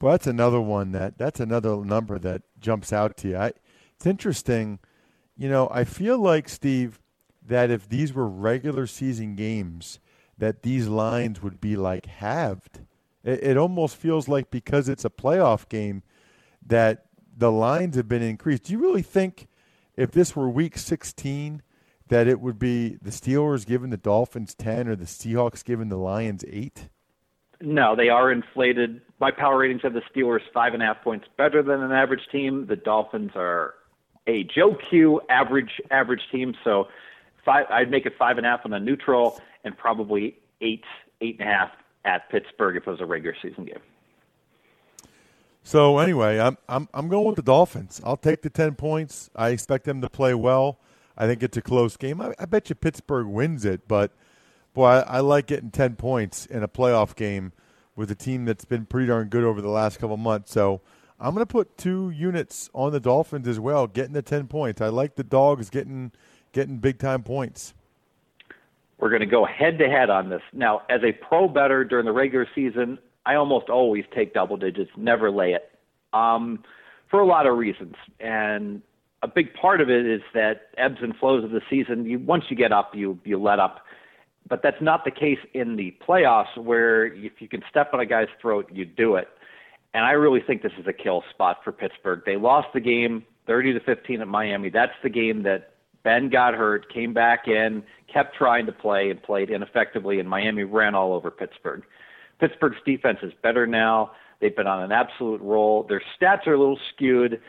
Well, 0.00 0.12
that's 0.12 0.26
another 0.26 0.60
one 0.60 0.92
that 0.92 1.18
that's 1.18 1.40
another 1.40 1.76
number 1.84 2.18
that 2.18 2.42
jumps 2.60 2.92
out 2.92 3.16
to 3.18 3.28
you. 3.28 3.36
I, 3.36 3.52
it's 3.96 4.06
interesting. 4.06 4.78
You 5.36 5.48
know, 5.48 5.68
I 5.70 5.84
feel 5.84 6.18
like 6.18 6.48
Steve 6.48 7.00
that 7.46 7.70
if 7.70 7.88
these 7.88 8.12
were 8.12 8.26
regular 8.26 8.86
season 8.86 9.36
games, 9.36 10.00
that 10.38 10.62
these 10.62 10.88
lines 10.88 11.42
would 11.42 11.60
be 11.60 11.76
like 11.76 12.06
halved. 12.06 12.80
It, 13.22 13.42
it 13.42 13.56
almost 13.56 13.96
feels 13.96 14.28
like 14.28 14.50
because 14.50 14.88
it's 14.88 15.04
a 15.04 15.10
playoff 15.10 15.68
game 15.68 16.02
that 16.64 17.06
the 17.36 17.52
lines 17.52 17.96
have 17.96 18.08
been 18.08 18.22
increased. 18.22 18.64
Do 18.64 18.72
you 18.72 18.78
really 18.78 19.02
think 19.02 19.46
if 19.96 20.10
this 20.10 20.34
were 20.34 20.48
Week 20.48 20.76
16 20.76 21.62
that 22.08 22.26
it 22.26 22.40
would 22.40 22.58
be 22.58 22.96
the 23.00 23.10
Steelers 23.10 23.66
giving 23.66 23.90
the 23.90 23.96
Dolphins 23.96 24.54
10 24.54 24.88
or 24.88 24.96
the 24.96 25.04
Seahawks 25.04 25.64
giving 25.64 25.88
the 25.88 25.96
Lions 25.96 26.44
8? 26.48 26.88
No, 27.60 27.96
they 27.96 28.08
are 28.08 28.30
inflated. 28.30 29.00
My 29.18 29.30
power 29.30 29.58
ratings 29.58 29.82
have 29.82 29.94
the 29.94 30.02
Steelers 30.14 30.40
five 30.52 30.74
and 30.74 30.82
a 30.82 30.86
half 30.86 31.02
points 31.02 31.26
better 31.38 31.62
than 31.62 31.82
an 31.82 31.92
average 31.92 32.20
team. 32.30 32.66
The 32.66 32.76
Dolphins 32.76 33.32
are 33.34 33.74
a 34.26 34.44
Joe 34.44 34.76
Q 34.88 35.20
average 35.28 35.80
average 35.90 36.22
team. 36.30 36.54
So 36.64 36.88
five, 37.44 37.66
I'd 37.70 37.90
make 37.90 38.06
it 38.06 38.14
five 38.18 38.38
and 38.38 38.46
a 38.46 38.50
half 38.50 38.60
on 38.64 38.72
a 38.72 38.80
neutral, 38.80 39.40
and 39.64 39.76
probably 39.76 40.36
eight 40.60 40.84
eight 41.20 41.38
and 41.40 41.48
a 41.48 41.52
half 41.52 41.70
at 42.04 42.28
Pittsburgh 42.30 42.76
if 42.76 42.86
it 42.86 42.90
was 42.90 43.00
a 43.00 43.06
regular 43.06 43.36
season 43.42 43.64
game. 43.64 43.80
So 45.62 45.98
anyway, 45.98 46.38
I'm 46.38 46.58
I'm 46.68 46.88
I'm 46.94 47.08
going 47.08 47.26
with 47.26 47.36
the 47.36 47.42
Dolphins. 47.42 48.00
I'll 48.04 48.16
take 48.16 48.42
the 48.42 48.50
ten 48.50 48.74
points. 48.74 49.30
I 49.34 49.50
expect 49.50 49.84
them 49.84 50.00
to 50.00 50.08
play 50.08 50.34
well. 50.34 50.78
I 51.16 51.26
think 51.26 51.42
it's 51.42 51.56
a 51.56 51.62
close 51.62 51.96
game. 51.96 52.20
I, 52.20 52.34
I 52.38 52.44
bet 52.44 52.68
you 52.68 52.74
Pittsburgh 52.74 53.26
wins 53.26 53.64
it, 53.64 53.88
but 53.88 54.12
boy, 54.74 54.86
I, 54.86 55.00
I, 55.00 55.20
like 55.20 55.46
getting 55.46 55.70
10 55.70 55.96
points 55.96 56.44
in 56.46 56.62
a 56.62 56.68
playoff 56.68 57.16
game 57.16 57.52
with 57.94 58.10
a 58.10 58.14
team 58.14 58.44
that's 58.44 58.66
been 58.66 58.84
pretty 58.84 59.06
darn 59.06 59.28
good 59.28 59.42
over 59.42 59.62
the 59.62 59.70
last 59.70 59.98
couple 59.98 60.18
months. 60.18 60.52
So 60.52 60.82
I'm 61.18 61.34
going 61.34 61.46
to 61.46 61.50
put 61.50 61.78
two 61.78 62.10
units 62.10 62.68
on 62.74 62.92
the 62.92 63.00
Dolphins 63.00 63.48
as 63.48 63.58
well, 63.58 63.86
getting 63.86 64.12
the 64.12 64.22
10 64.22 64.48
points. 64.48 64.80
I 64.80 64.88
like 64.88 65.14
the 65.16 65.24
dogs 65.24 65.70
getting 65.70 66.12
getting 66.52 66.78
big 66.78 66.98
time 66.98 67.22
points. 67.22 67.74
We're 68.98 69.10
going 69.10 69.20
to 69.20 69.26
go 69.26 69.44
head 69.44 69.78
to 69.78 69.88
head 69.88 70.10
on 70.10 70.30
this. 70.30 70.42
Now, 70.52 70.82
as 70.88 71.00
a 71.02 71.12
pro 71.12 71.48
bettor 71.48 71.84
during 71.84 72.06
the 72.06 72.12
regular 72.12 72.46
season, 72.54 72.98
I 73.26 73.34
almost 73.34 73.68
always 73.68 74.04
take 74.14 74.32
double 74.32 74.56
digits, 74.56 74.90
never 74.96 75.30
lay 75.30 75.52
it. 75.52 75.70
Um, 76.12 76.64
for 77.10 77.20
a 77.20 77.26
lot 77.26 77.46
of 77.46 77.58
reasons. 77.58 77.94
And 78.20 78.82
a 79.22 79.28
big 79.28 79.54
part 79.54 79.80
of 79.80 79.90
it 79.90 80.06
is 80.06 80.22
that 80.34 80.68
ebbs 80.78 80.98
and 81.02 81.14
flows 81.16 81.44
of 81.44 81.50
the 81.50 81.60
season. 81.68 82.06
You 82.06 82.18
once 82.18 82.44
you 82.48 82.56
get 82.56 82.72
up, 82.72 82.94
you 82.94 83.18
you 83.24 83.40
let 83.40 83.58
up. 83.58 83.80
But 84.48 84.62
that's 84.62 84.80
not 84.80 85.04
the 85.04 85.10
case 85.10 85.40
in 85.54 85.76
the 85.76 85.96
playoffs, 86.06 86.56
where 86.56 87.06
if 87.06 87.32
you 87.40 87.48
can 87.48 87.62
step 87.68 87.90
on 87.92 88.00
a 88.00 88.06
guy's 88.06 88.28
throat, 88.40 88.70
you 88.72 88.84
do 88.84 89.16
it. 89.16 89.28
And 89.96 90.04
I 90.04 90.10
really 90.10 90.42
think 90.46 90.60
this 90.60 90.74
is 90.78 90.86
a 90.86 90.92
kill 90.92 91.24
spot 91.30 91.60
for 91.64 91.72
Pittsburgh. 91.72 92.20
They 92.26 92.36
lost 92.36 92.68
the 92.74 92.80
game 92.80 93.24
30 93.46 93.72
to 93.72 93.80
15 93.80 94.20
at 94.20 94.28
Miami. 94.28 94.68
That's 94.68 94.92
the 95.02 95.08
game 95.08 95.42
that 95.44 95.72
Ben 96.02 96.28
got 96.28 96.52
hurt, 96.52 96.92
came 96.92 97.14
back 97.14 97.48
in, 97.48 97.82
kept 98.12 98.36
trying 98.36 98.66
to 98.66 98.72
play, 98.72 99.08
and 99.08 99.22
played 99.22 99.48
ineffectively, 99.48 100.20
and 100.20 100.28
Miami 100.28 100.64
ran 100.64 100.94
all 100.94 101.14
over 101.14 101.30
Pittsburgh. 101.30 101.82
Pittsburgh's 102.38 102.76
defense 102.84 103.20
is 103.22 103.32
better 103.42 103.66
now. 103.66 104.10
They've 104.38 104.54
been 104.54 104.66
on 104.66 104.82
an 104.82 104.92
absolute 104.92 105.40
roll. 105.40 105.84
Their 105.88 106.02
stats 106.20 106.46
are 106.46 106.52
a 106.52 106.58
little 106.58 106.78
skewed 106.92 107.40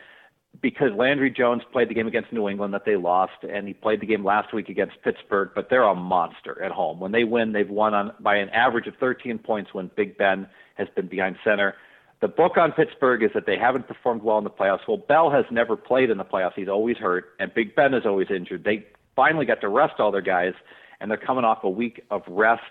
because 0.62 0.88
Landry 0.96 1.30
Jones 1.30 1.60
played 1.70 1.90
the 1.90 1.94
game 1.94 2.06
against 2.06 2.32
New 2.32 2.48
England 2.48 2.72
that 2.72 2.86
they 2.86 2.96
lost, 2.96 3.44
and 3.46 3.68
he 3.68 3.74
played 3.74 4.00
the 4.00 4.06
game 4.06 4.24
last 4.24 4.54
week 4.54 4.70
against 4.70 5.02
Pittsburgh. 5.04 5.50
But 5.54 5.68
they're 5.68 5.82
a 5.82 5.94
monster 5.94 6.62
at 6.62 6.72
home. 6.72 6.98
When 6.98 7.12
they 7.12 7.24
win, 7.24 7.52
they've 7.52 7.68
won 7.68 7.92
on 7.92 8.12
by 8.20 8.36
an 8.36 8.48
average 8.48 8.86
of 8.86 8.94
13 8.98 9.36
points 9.36 9.74
when 9.74 9.90
Big 9.96 10.16
Ben 10.16 10.48
has 10.76 10.88
been 10.96 11.08
behind 11.08 11.36
center. 11.44 11.74
The 12.20 12.28
book 12.28 12.56
on 12.56 12.72
Pittsburgh 12.72 13.22
is 13.22 13.30
that 13.34 13.46
they 13.46 13.56
haven't 13.56 13.86
performed 13.86 14.22
well 14.22 14.38
in 14.38 14.44
the 14.44 14.50
playoffs. 14.50 14.80
Well, 14.88 14.96
Bell 14.96 15.30
has 15.30 15.44
never 15.52 15.76
played 15.76 16.10
in 16.10 16.18
the 16.18 16.24
playoffs. 16.24 16.54
He's 16.56 16.68
always 16.68 16.96
hurt, 16.96 17.26
and 17.38 17.54
Big 17.54 17.76
Ben 17.76 17.94
is 17.94 18.04
always 18.04 18.26
injured. 18.28 18.64
They 18.64 18.84
finally 19.14 19.46
got 19.46 19.60
to 19.60 19.68
rest 19.68 19.94
all 20.00 20.10
their 20.10 20.20
guys, 20.20 20.54
and 21.00 21.10
they're 21.10 21.16
coming 21.16 21.44
off 21.44 21.58
a 21.62 21.70
week 21.70 22.02
of 22.10 22.22
rest. 22.26 22.62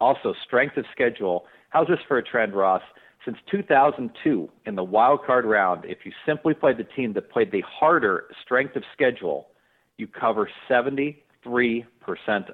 Also, 0.00 0.34
strength 0.44 0.76
of 0.76 0.84
schedule. 0.90 1.44
How's 1.70 1.86
this 1.86 2.00
for 2.08 2.18
a 2.18 2.22
trend, 2.24 2.54
Ross? 2.54 2.82
Since 3.24 3.38
2002, 3.50 4.48
in 4.66 4.74
the 4.74 4.84
wild 4.84 5.24
card 5.24 5.44
round, 5.44 5.84
if 5.84 5.98
you 6.04 6.12
simply 6.26 6.54
played 6.54 6.78
the 6.78 6.84
team 6.84 7.12
that 7.12 7.30
played 7.30 7.52
the 7.52 7.62
harder 7.62 8.24
strength 8.42 8.74
of 8.74 8.82
schedule, 8.92 9.48
you 9.96 10.08
cover 10.08 10.48
73% 10.68 11.14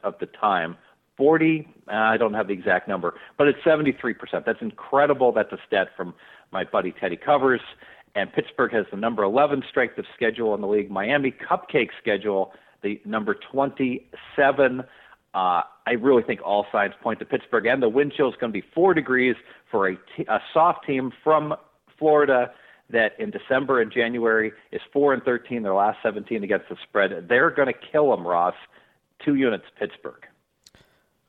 of 0.03 0.15
the 0.21 0.27
time. 0.39 0.77
40, 1.17 1.69
I 1.89 2.17
don't 2.17 2.35
have 2.35 2.49
the 2.49 2.53
exact 2.53 2.89
number, 2.89 3.15
but 3.39 3.47
it's 3.49 3.59
73%. 3.61 4.17
That's 4.45 4.61
incredible. 4.61 5.33
That's 5.33 5.53
a 5.53 5.59
stat 5.67 5.89
from 5.97 6.15
my 6.53 6.65
buddy 6.65 6.93
Teddy 6.93 7.17
Covers. 7.17 7.61
And 8.15 8.33
Pittsburgh 8.33 8.73
has 8.73 8.87
the 8.91 8.97
number 8.97 9.23
11 9.25 9.65
strength 9.69 9.99
of 9.99 10.05
schedule 10.15 10.55
in 10.55 10.61
the 10.61 10.69
league. 10.69 10.91
Miami 10.91 11.33
cupcake 11.33 11.91
schedule, 12.01 12.53
the 12.83 13.01
number 13.05 13.37
27. 13.53 14.81
Uh, 14.81 14.85
I 15.35 15.91
really 15.99 16.23
think 16.23 16.41
all 16.45 16.67
signs 16.71 16.95
point 17.03 17.19
to 17.19 17.25
Pittsburgh, 17.25 17.67
and 17.67 17.83
the 17.83 17.89
wind 17.89 18.13
chill 18.17 18.29
is 18.29 18.37
going 18.41 18.53
to 18.53 18.61
be 18.61 18.65
four 18.73 18.95
degrees 18.95 19.35
for 19.71 19.89
a, 19.89 19.97
t- 20.17 20.27
a 20.29 20.39
soft 20.53 20.87
team 20.87 21.13
from 21.25 21.55
Florida 21.99 22.53
that 22.91 23.19
in 23.19 23.31
December 23.31 23.81
and 23.81 23.91
January 23.91 24.53
is 24.71 24.81
four 24.93 25.13
and 25.13 25.23
thirteen, 25.25 25.63
their 25.63 25.75
last 25.75 25.99
seventeen 26.03 26.45
against 26.45 26.69
the 26.69 26.77
spread. 26.89 27.11
They're 27.29 27.51
going 27.51 27.67
to 27.67 27.75
kill 27.93 28.11
them, 28.15 28.25
Ross. 28.25 28.55
Two 29.25 29.35
units, 29.35 29.65
Pittsburgh. 29.79 30.25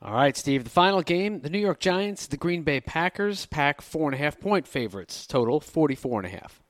All 0.06 0.14
right, 0.14 0.38
Steve. 0.38 0.64
The 0.64 0.70
final 0.70 1.02
game: 1.02 1.40
the 1.40 1.50
New 1.50 1.58
York 1.58 1.80
Giants, 1.80 2.28
the 2.28 2.38
Green 2.38 2.62
Bay 2.62 2.80
Packers. 2.80 3.48
Pack 3.48 3.82
four 3.82 4.08
and 4.08 4.14
a 4.14 4.24
half 4.24 4.40
point 4.40 4.68
favorites. 4.68 5.26
Total 5.26 5.60
forty-four 5.60 6.20
and 6.20 6.28
a 6.28 6.38
half. 6.38 6.62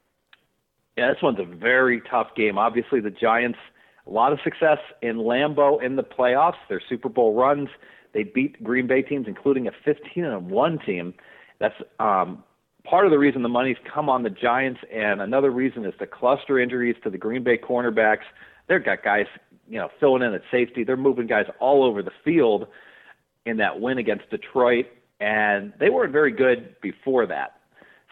Yeah, 0.98 1.12
this 1.12 1.22
one's 1.22 1.40
a 1.40 1.44
very 1.44 2.02
tough 2.10 2.28
game. 2.38 2.58
Obviously, 2.58 3.02
the 3.02 3.12
Giants 3.12 3.60
a 4.08 4.10
lot 4.10 4.32
of 4.32 4.40
success 4.42 4.78
in 5.02 5.18
Lambeau 5.18 5.84
in 5.84 5.98
the 5.98 6.04
playoffs. 6.04 6.56
Their 6.70 6.82
Super 6.88 7.10
Bowl 7.10 7.34
runs, 7.34 7.70
they 8.14 8.24
beat 8.24 8.64
Green 8.64 8.88
Bay 8.88 9.02
teams, 9.02 9.26
including 9.28 9.68
a 9.68 9.72
15 9.84 10.24
and 10.24 10.50
one 10.50 10.80
team. 10.80 11.14
That's 11.60 11.76
um, 12.00 12.44
part 12.84 13.06
of 13.06 13.12
the 13.12 13.18
reason 13.18 13.42
the 13.42 13.50
money's 13.50 13.78
come 13.92 14.10
on 14.10 14.24
the 14.24 14.30
Giants, 14.30 14.80
and 14.94 15.22
another 15.22 15.52
reason 15.52 15.84
is 15.86 15.94
the 16.00 16.08
cluster 16.08 16.60
injuries 16.60 16.96
to 17.04 17.10
the 17.10 17.18
Green 17.18 17.44
Bay 17.44 17.58
cornerbacks. 17.58 18.24
They've 18.68 18.84
got 18.84 19.04
guys, 19.04 19.26
you 19.68 19.78
know, 19.78 19.90
filling 20.00 20.22
in 20.22 20.34
at 20.34 20.42
safety. 20.52 20.84
They're 20.84 20.96
moving 20.96 21.28
guys 21.28 21.48
all 21.60 21.84
over 21.84 22.02
the 22.02 22.12
field 22.24 22.68
in 23.46 23.58
that 23.58 23.80
win 23.80 23.98
against 23.98 24.30
Detroit, 24.30 24.86
and 25.20 25.74
they 25.80 25.90
weren't 25.90 26.12
very 26.12 26.32
good 26.32 26.76
before 26.82 27.26
that. 27.28 27.60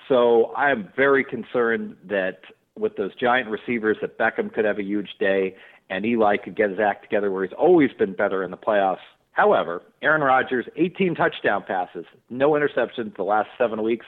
So 0.08 0.54
I'm 0.56 0.90
very 0.96 1.24
concerned 1.24 1.96
that 2.10 2.42
with 2.78 2.96
those 2.96 3.14
giant 3.16 3.50
receivers 3.50 3.98
that 4.02 4.18
Beckham 4.18 4.54
could 4.54 4.66
have 4.66 4.80
a 4.80 4.84
huge 4.84 5.10
day 5.20 5.56
and 5.90 6.06
Eli 6.06 6.38
could 6.38 6.56
get 6.56 6.70
his 6.70 6.80
act 6.80 7.04
together 7.04 7.32
where 7.32 7.44
he's 7.44 7.54
always 7.58 7.92
been 7.98 8.14
better 8.14 8.44
in 8.44 8.52
the 8.52 8.58
playoffs. 8.58 8.98
However, 9.32 9.82
Aaron 10.02 10.22
Rodgers, 10.22 10.66
18 10.76 11.16
touchdown 11.16 11.64
passes, 11.68 12.06
no 12.30 12.52
interceptions 12.52 13.16
the 13.16 13.24
last 13.24 13.50
seven 13.58 13.82
weeks. 13.84 14.06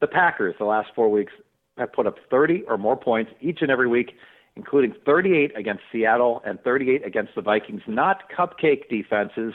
The 0.00 0.06
Packers, 0.06 0.54
the 0.58 0.64
last 0.64 0.88
four 0.94 1.10
weeks, 1.10 1.32
have 1.78 1.92
put 1.92 2.06
up 2.06 2.16
30 2.30 2.64
or 2.68 2.76
more 2.78 2.96
points 2.96 3.32
each 3.40 3.58
and 3.62 3.70
every 3.70 3.88
week, 3.88 4.12
including 4.54 4.94
38 5.04 5.52
against 5.56 5.82
Seattle 5.92 6.42
and 6.44 6.60
38 6.62 7.06
against 7.06 7.34
the 7.34 7.42
Vikings. 7.42 7.82
Not 7.86 8.24
cupcake 8.36 8.88
defenses. 8.88 9.54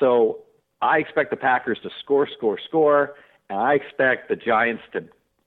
So 0.00 0.40
I 0.80 0.98
expect 0.98 1.30
the 1.30 1.36
Packers 1.36 1.78
to 1.82 1.90
score, 2.02 2.28
score, 2.36 2.58
score, 2.68 3.14
and 3.48 3.58
I 3.58 3.74
expect 3.74 4.28
the 4.28 4.36
Giants 4.36 4.82
to 4.92 5.04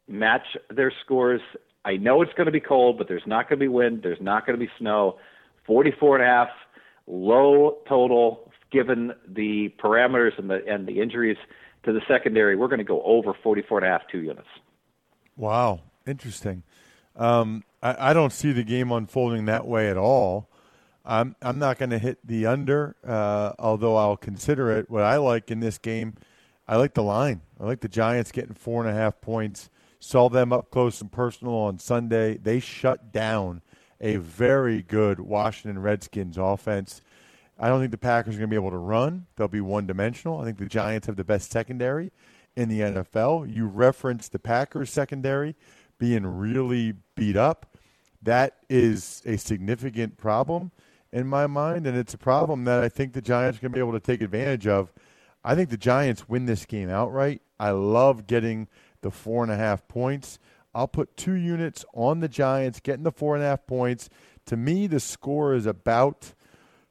match 0.07 0.45
their 0.69 0.93
scores. 1.03 1.41
I 1.83 1.97
know 1.97 2.21
it's 2.21 2.33
going 2.33 2.45
to 2.45 2.51
be 2.51 2.59
cold, 2.59 2.97
but 2.97 3.07
there's 3.07 3.25
not 3.25 3.49
going 3.49 3.59
to 3.59 3.63
be 3.63 3.67
wind, 3.67 4.01
there's 4.03 4.21
not 4.21 4.45
going 4.45 4.57
to 4.57 4.65
be 4.65 4.71
snow. 4.79 5.17
44 5.65 6.17
and 6.17 6.23
a 6.23 6.27
half, 6.27 6.49
low 7.07 7.77
total 7.87 8.51
given 8.71 9.13
the 9.27 9.73
parameters 9.81 10.37
and 10.37 10.49
the 10.49 10.61
and 10.67 10.87
the 10.87 11.01
injuries 11.01 11.37
to 11.83 11.93
the 11.93 12.01
secondary. 12.07 12.55
We're 12.55 12.67
going 12.67 12.79
to 12.79 12.83
go 12.83 13.01
over 13.03 13.33
44 13.41 13.79
and 13.79 13.87
a 13.87 13.89
half, 13.89 14.01
two 14.11 14.19
units. 14.19 14.47
Wow, 15.37 15.81
interesting. 16.05 16.63
Um, 17.15 17.63
I, 17.81 18.09
I, 18.11 18.13
don't 18.13 18.33
see 18.33 18.51
the 18.51 18.63
game 18.63 18.91
unfolding 18.91 19.45
that 19.45 19.65
way 19.65 19.89
at 19.89 19.95
all. 19.95 20.49
I'm 21.05 21.35
I'm 21.41 21.59
not 21.59 21.77
going 21.77 21.91
to 21.91 21.99
hit 21.99 22.25
the 22.25 22.47
under, 22.47 22.95
uh, 23.05 23.53
although 23.59 23.95
I'll 23.95 24.17
consider 24.17 24.71
it. 24.71 24.89
What 24.89 25.03
I 25.03 25.17
like 25.17 25.51
in 25.51 25.59
this 25.59 25.77
game, 25.77 26.15
I 26.67 26.77
like 26.77 26.95
the 26.95 27.03
line. 27.03 27.41
I 27.59 27.65
like 27.65 27.81
the 27.81 27.87
Giants 27.87 28.31
getting 28.31 28.55
four 28.55 28.85
and 28.85 28.89
a 28.89 28.99
half 28.99 29.21
points. 29.21 29.69
Saw 29.99 30.29
them 30.29 30.51
up 30.51 30.71
close 30.71 31.01
and 31.01 31.11
personal 31.11 31.53
on 31.53 31.79
Sunday. 31.79 32.37
They 32.37 32.59
shut 32.59 33.11
down 33.11 33.61
a 34.01 34.17
very 34.17 34.81
good 34.81 35.19
Washington 35.19 35.81
Redskins 35.81 36.37
offense. 36.37 37.01
I 37.57 37.69
don't 37.69 37.79
think 37.79 37.91
the 37.91 37.97
Packers 37.97 38.35
are 38.35 38.39
going 38.39 38.49
to 38.49 38.53
be 38.53 38.59
able 38.59 38.71
to 38.71 38.77
run. 38.77 39.27
They'll 39.35 39.47
be 39.47 39.61
one 39.61 39.87
dimensional. 39.87 40.41
I 40.41 40.43
think 40.43 40.57
the 40.57 40.65
Giants 40.65 41.07
have 41.07 41.15
the 41.15 41.23
best 41.23 41.51
secondary 41.51 42.11
in 42.55 42.67
the 42.67 42.81
NFL. 42.81 43.53
You 43.53 43.67
referenced 43.67 44.31
the 44.31 44.39
Packers 44.39 44.89
secondary 44.89 45.55
being 45.97 46.25
really 46.25 46.93
beat 47.15 47.37
up. 47.37 47.77
That 48.21 48.57
is 48.69 49.21
a 49.25 49.37
significant 49.37 50.17
problem 50.17 50.71
in 51.11 51.27
my 51.27 51.47
mind, 51.47 51.87
and 51.87 51.97
it's 51.97 52.13
a 52.13 52.17
problem 52.17 52.65
that 52.65 52.83
I 52.83 52.89
think 52.89 53.13
the 53.13 53.21
Giants 53.21 53.57
are 53.57 53.61
going 53.61 53.71
to 53.71 53.75
be 53.75 53.79
able 53.79 53.93
to 53.93 53.99
take 53.99 54.21
advantage 54.21 54.67
of. 54.67 54.91
I 55.43 55.55
think 55.55 55.69
the 55.69 55.77
Giants 55.77 56.27
win 56.27 56.45
this 56.45 56.65
game 56.65 56.89
outright. 56.89 57.41
I 57.59 57.71
love 57.71 58.27
getting 58.27 58.67
the 59.01 59.11
four 59.11 59.43
and 59.43 59.51
a 59.51 59.55
half 59.55 59.87
points. 59.87 60.39
I'll 60.73 60.87
put 60.87 61.15
two 61.15 61.35
units 61.35 61.85
on 61.93 62.19
the 62.19 62.27
Giants, 62.27 62.79
getting 62.79 63.03
the 63.03 63.11
four 63.11 63.35
and 63.35 63.43
a 63.43 63.47
half 63.47 63.65
points. 63.65 64.09
To 64.47 64.57
me, 64.57 64.87
the 64.87 64.99
score 64.99 65.53
is 65.53 65.65
about 65.65 66.33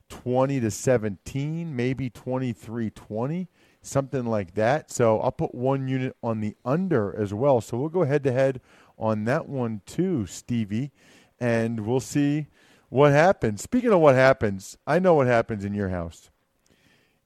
20 0.08 0.60
to 0.60 0.70
17, 0.70 1.74
maybe 1.74 2.08
23 2.08 2.90
20, 2.90 3.48
something 3.82 4.24
like 4.24 4.54
that. 4.54 4.90
So 4.90 5.20
I'll 5.20 5.32
put 5.32 5.54
one 5.54 5.88
unit 5.88 6.16
on 6.22 6.40
the 6.40 6.56
under 6.64 7.14
as 7.14 7.34
well. 7.34 7.60
So 7.60 7.76
we'll 7.76 7.88
go 7.88 8.04
head 8.04 8.24
to 8.24 8.32
head 8.32 8.60
on 8.98 9.24
that 9.24 9.48
one 9.48 9.82
too, 9.86 10.26
Stevie, 10.26 10.92
and 11.38 11.80
we'll 11.80 12.00
see 12.00 12.46
what 12.94 13.10
happens. 13.10 13.60
Speaking 13.60 13.92
of 13.92 13.98
what 13.98 14.14
happens, 14.14 14.78
I 14.86 15.00
know 15.00 15.14
what 15.14 15.26
happens 15.26 15.64
in 15.64 15.74
your 15.74 15.88
house. 15.88 16.30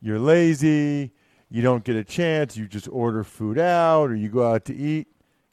You're 0.00 0.18
lazy, 0.18 1.12
you 1.50 1.60
don't 1.60 1.84
get 1.84 1.94
a 1.94 2.04
chance, 2.04 2.56
you 2.56 2.66
just 2.66 2.88
order 2.88 3.22
food 3.22 3.58
out 3.58 4.10
or 4.10 4.14
you 4.14 4.30
go 4.30 4.50
out 4.50 4.64
to 4.64 4.74
eat. 4.74 5.08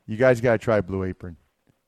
You 0.08 0.16
guys 0.16 0.40
got 0.40 0.54
to 0.54 0.58
try 0.58 0.80
Blue 0.80 1.04
Apron. 1.04 1.36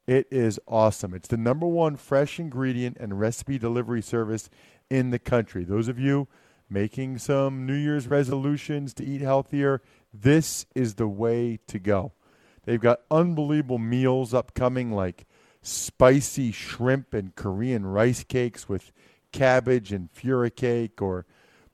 It 0.08 0.28
is 0.30 0.60
awesome. 0.68 1.14
It's 1.14 1.30
the 1.30 1.38
number 1.38 1.66
one 1.66 1.96
fresh 1.96 2.38
ingredient 2.38 2.98
and 3.00 3.18
recipe 3.18 3.58
delivery 3.58 4.02
service 4.02 4.50
in 4.90 5.12
the 5.12 5.20
country. 5.20 5.64
Those 5.64 5.88
of 5.88 5.98
you 5.98 6.28
making 6.70 7.20
some 7.20 7.66
New 7.66 7.76
Year's 7.76 8.10
resolutions 8.10 8.94
to 8.96 9.06
eat 9.06 9.22
healthier, 9.22 9.82
this 10.14 10.66
is 10.76 10.96
the 10.96 11.08
way 11.08 11.60
to 11.68 11.80
go. 11.80 12.12
They've 12.66 12.78
got 12.78 13.00
unbelievable 13.10 13.80
meals 13.80 14.34
upcoming 14.34 14.92
like 14.92 15.26
spicy 15.62 16.52
shrimp 16.52 17.14
and 17.14 17.36
Korean 17.36 17.86
rice 17.86 18.24
cakes 18.24 18.70
with 18.70 18.92
cabbage 19.32 19.92
and 19.92 20.10
furikake 20.14 21.02
or 21.02 21.26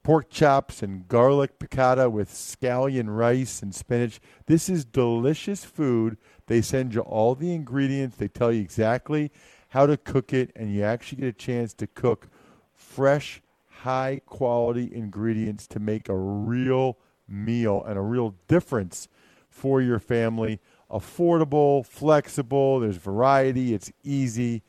pork 0.03 0.29
chops 0.29 0.83
and 0.83 1.07
garlic 1.07 1.57
piccata 1.59 2.11
with 2.11 2.29
scallion 2.29 3.15
rice 3.15 3.61
and 3.61 3.73
spinach. 3.73 4.19
This 4.47 4.67
is 4.67 4.83
delicious 4.83 5.63
food. 5.63 6.17
They 6.47 6.61
send 6.61 6.93
you 6.93 7.01
all 7.01 7.35
the 7.35 7.53
ingredients. 7.53 8.17
They 8.17 8.27
tell 8.27 8.51
you 8.51 8.61
exactly 8.61 9.31
how 9.69 9.87
to 9.87 9.97
cook 9.97 10.33
it, 10.33 10.51
and 10.55 10.73
you 10.73 10.83
actually 10.83 11.21
get 11.21 11.29
a 11.29 11.33
chance 11.33 11.73
to 11.73 11.87
cook 11.87 12.27
fresh, 12.73 13.41
high 13.67 14.21
quality 14.27 14.93
ingredients 14.93 15.65
to 15.67 15.79
make 15.79 16.09
a 16.09 16.15
real 16.15 16.97
meal 17.27 17.83
and 17.87 17.97
a 17.97 18.01
real 18.01 18.35
difference 18.47 19.07
for 19.49 19.81
your 19.81 19.99
family. 19.99 20.59
Affordable, 20.93 21.83
flexible, 21.83 22.79
there's 22.79 22.97
variety, 22.97 23.73
it's 23.73 23.91
easy, 24.03 24.61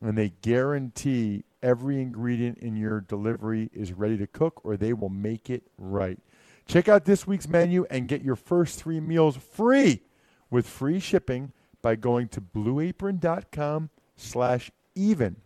and 0.00 0.16
they 0.16 0.32
guarantee 0.40 1.44
every 1.62 2.00
ingredient 2.00 2.58
in 2.58 2.74
your 2.74 3.02
delivery 3.02 3.68
is 3.74 3.92
ready 3.92 4.16
to 4.16 4.26
cook 4.26 4.64
or 4.64 4.76
they 4.76 4.94
will 4.94 5.10
make 5.10 5.50
it 5.50 5.62
right. 5.76 6.18
Check 6.66 6.88
out 6.88 7.04
this 7.04 7.26
week's 7.26 7.48
menu 7.48 7.86
and 7.90 8.08
get 8.08 8.22
your 8.22 8.36
first 8.36 8.78
three 8.80 9.00
meals 9.00 9.36
free 9.36 10.00
with 10.50 10.66
free 10.66 11.00
shipping 11.00 11.52
by 11.82 11.96
going 11.96 12.28
to 12.28 12.40
blueapron.com 12.40 13.90
slash 14.16 14.70
even. 14.94 15.36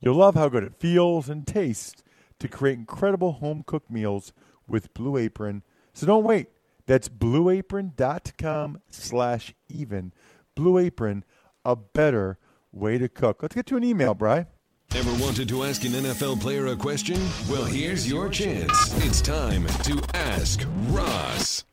You'll 0.00 0.16
love 0.16 0.34
how 0.34 0.48
good 0.48 0.64
it 0.64 0.74
feels 0.74 1.28
and 1.28 1.46
tastes 1.46 2.02
to 2.40 2.48
create 2.48 2.78
incredible 2.78 3.32
home 3.32 3.62
cooked 3.64 3.90
meals 3.90 4.32
with 4.66 4.92
Blue 4.94 5.16
Apron. 5.16 5.62
So 5.92 6.06
don't 6.06 6.24
wait. 6.24 6.48
That's 6.86 7.08
blueapron.com 7.08 8.80
slash 8.90 9.54
even. 9.68 10.12
Blue 10.54 10.78
Apron, 10.78 11.24
a 11.64 11.76
better 11.76 12.38
way 12.72 12.98
to 12.98 13.08
cook. 13.08 13.42
Let's 13.42 13.54
get 13.54 13.66
to 13.66 13.76
an 13.76 13.84
email, 13.84 14.14
Bry. 14.14 14.46
Ever 14.94 15.22
wanted 15.22 15.48
to 15.48 15.64
ask 15.64 15.84
an 15.84 15.92
NFL 15.92 16.40
player 16.40 16.66
a 16.66 16.76
question? 16.76 17.18
Well, 17.48 17.64
here's 17.64 18.06
your 18.06 18.28
chance. 18.28 18.72
It's 19.06 19.22
time 19.22 19.66
to 19.84 20.02
ask 20.12 20.66
Ross. 20.88 21.64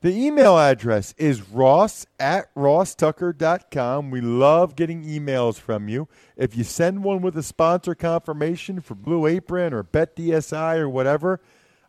The 0.00 0.10
email 0.10 0.56
address 0.56 1.12
is 1.18 1.48
ross 1.50 2.06
at 2.20 2.54
rosstucker.com. 2.54 4.10
We 4.10 4.20
love 4.20 4.76
getting 4.76 5.04
emails 5.04 5.58
from 5.58 5.88
you. 5.88 6.08
If 6.36 6.56
you 6.56 6.62
send 6.62 7.02
one 7.02 7.20
with 7.20 7.36
a 7.36 7.42
sponsor 7.42 7.96
confirmation 7.96 8.80
for 8.80 8.94
Blue 8.94 9.26
Apron 9.26 9.72
or 9.72 9.82
BetDSI 9.82 10.78
or 10.78 10.88
whatever, 10.88 11.40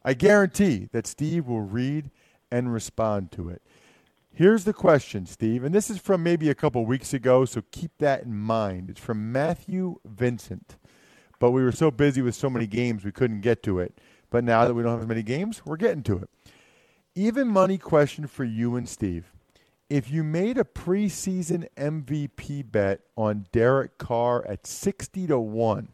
I 0.04 0.13
guarantee 0.13 0.89
that 0.91 1.06
Steve 1.06 1.48
will 1.48 1.62
read 1.62 2.10
and 2.52 2.74
respond 2.74 3.32
to 3.34 3.50
it. 3.50 3.62
Here's 4.32 4.64
the 4.64 4.74
question, 4.74 5.26
Steve, 5.26 5.64
and 5.64 5.76
this 5.76 5.90
is 5.90 5.98
from 5.98 6.24
maybe 6.24 6.50
a 6.50 6.56
couple 6.56 6.86
weeks 6.86 7.14
ago, 7.14 7.46
so 7.46 7.62
keep 7.72 7.92
that 7.98 8.24
in 8.24 8.38
mind. 8.38 8.90
It's 8.90 9.00
from 9.00 9.32
Matthew 9.32 10.00
Vincent. 10.06 10.78
But 11.40 11.52
we 11.52 11.64
were 11.64 11.72
so 11.72 11.90
busy 11.92 12.22
with 12.22 12.36
so 12.36 12.50
many 12.50 12.68
games, 12.68 13.04
we 13.04 13.12
couldn't 13.12 13.42
get 13.42 13.64
to 13.64 13.80
it. 13.80 13.98
But 14.30 14.44
now 14.44 14.66
that 14.66 14.74
we 14.74 14.84
don't 14.84 14.94
have 14.94 15.02
as 15.02 15.08
many 15.08 15.24
games, 15.24 15.64
we're 15.66 15.78
getting 15.78 16.04
to 16.04 16.18
it. 16.18 16.30
Even 17.16 17.48
money 17.48 17.78
question 17.78 18.28
for 18.28 18.44
you 18.44 18.76
and 18.76 18.88
Steve. 18.88 19.34
If 19.90 20.12
you 20.12 20.24
made 20.24 20.58
a 20.58 20.64
preseason 20.64 21.68
MVP 21.76 22.72
bet 22.72 23.02
on 23.18 23.48
Derek 23.52 23.98
Carr 23.98 24.46
at 24.48 24.68
60 24.68 25.28
to 25.28 25.40
1 25.40 25.90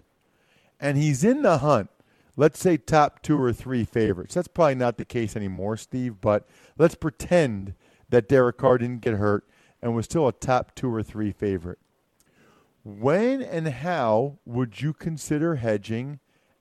and 0.79 0.97
he's 0.97 1.23
in 1.23 1.43
the 1.43 1.59
hunt, 1.59 1.89
let's 2.35 2.59
say 2.59 2.77
top 2.77 3.21
2 3.21 3.37
or 3.39 3.53
3 3.53 3.83
favorites. 3.85 4.35
That's 4.35 4.47
probably 4.47 4.75
not 4.75 4.97
the 4.97 5.05
case 5.05 5.35
anymore, 5.35 5.77
Steve, 5.77 6.21
but 6.21 6.47
let's 6.77 6.95
pretend 6.95 7.73
that 8.09 8.29
Derek 8.29 8.57
Carr 8.57 8.77
didn't 8.77 9.01
get 9.01 9.15
hurt 9.15 9.47
and 9.81 9.95
was 9.95 10.05
still 10.05 10.27
a 10.27 10.33
top 10.33 10.75
2 10.75 10.93
or 10.93 11.03
3 11.03 11.31
favorite. 11.31 11.79
When 12.83 13.41
and 13.41 13.67
how 13.67 14.37
would 14.45 14.81
you 14.81 14.93
consider 14.93 15.55
hedging 15.55 16.19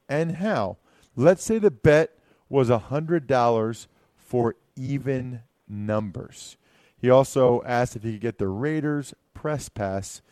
and 0.09 0.37
how? 0.37 0.79
Let's 1.17 1.45
say 1.45 1.59
the 1.59 1.71
bet 1.71 2.19
was 2.49 2.71
$100 2.71 3.87
for 4.17 4.57
even 4.77 5.43
numbers. 5.69 6.57
He 6.97 7.11
also 7.11 7.63
asked 7.67 7.97
if 7.97 8.03
he 8.03 8.13
could 8.13 8.21
get 8.21 8.39
the 8.39 8.49
Raiders 8.49 9.13
press 9.35 9.69
pass. 9.69 10.23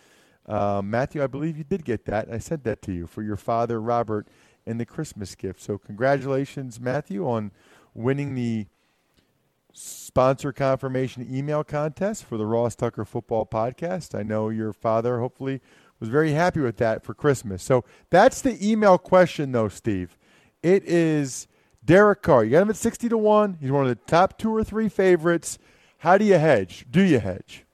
Uh, 0.47 0.81
Matthew, 0.83 1.23
I 1.23 1.27
believe 1.27 1.59
you 1.59 1.65
did 1.65 1.85
get 1.85 2.07
that. 2.07 2.33
I 2.33 2.39
sent 2.39 2.65
that 2.65 2.83
to 2.83 2.93
you 2.93 3.07
for 3.07 3.23
your 3.23 3.37
father, 3.37 3.81
Robert, 3.81 4.27
in 4.67 4.79
the 4.79 4.87
Christmas 4.87 5.35
gift. 5.35 5.61
So, 5.61 5.79
congratulations, 5.79 6.81
Matthew, 6.81 7.27
on 7.29 7.53
winning 7.95 8.35
the 8.35 8.67
sponsor 9.73 10.53
confirmation 10.53 11.27
email 11.31 11.65
contest 11.65 12.25
for 12.25 12.37
the 12.37 12.47
Ross 12.47 12.75
Tucker 12.75 13.05
Football 13.05 13.47
Podcast. 13.47 14.19
I 14.19 14.23
know 14.23 14.49
your 14.49 14.73
father, 14.73 15.21
hopefully, 15.21 15.61
was 15.99 16.09
very 16.09 16.33
happy 16.33 16.61
with 16.61 16.77
that 16.79 17.05
for 17.05 17.15
Christmas. 17.15 17.63
So, 17.63 17.85
that's 18.11 18.41
the 18.41 18.59
email 18.67 18.99
question, 18.99 19.53
though, 19.53 19.69
Steve. 19.69 20.17
It 20.63 20.85
is 20.85 21.49
Derek 21.85 22.23
Carr, 22.23 22.45
you 22.45 22.53
got 22.53 22.63
him 22.63 22.71
at 22.71 22.77
60 22.77 23.09
to 23.09 23.19
1. 23.19 23.59
He's 23.61 23.71
one 23.71 23.83
of 23.83 23.89
the 23.89 23.97
top 24.07 24.39
two 24.39 24.55
or 24.55 24.63
three 24.63 24.89
favorites. 24.89 25.59
How 25.99 26.17
do 26.17 26.25
you 26.25 26.39
hedge? 26.39 26.87
Do 26.91 27.03
you 27.03 27.19
hedge? 27.19 27.65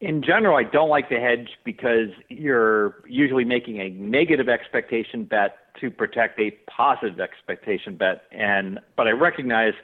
In 0.00 0.22
general, 0.22 0.56
I 0.56 0.62
don't 0.62 0.88
like 0.88 1.08
to 1.08 1.18
hedge 1.18 1.48
because 1.64 2.10
you're 2.28 3.02
usually 3.06 3.44
making 3.44 3.80
a 3.80 3.90
negative 3.90 4.48
expectation 4.48 5.24
bet 5.24 5.56
to 5.80 5.90
protect 5.90 6.38
a 6.40 6.52
positive 6.70 7.20
expectation 7.20 7.96
bet. 7.96 8.22
And 8.32 8.78
but 8.96 9.06
I 9.06 9.12
recognize 9.12 9.74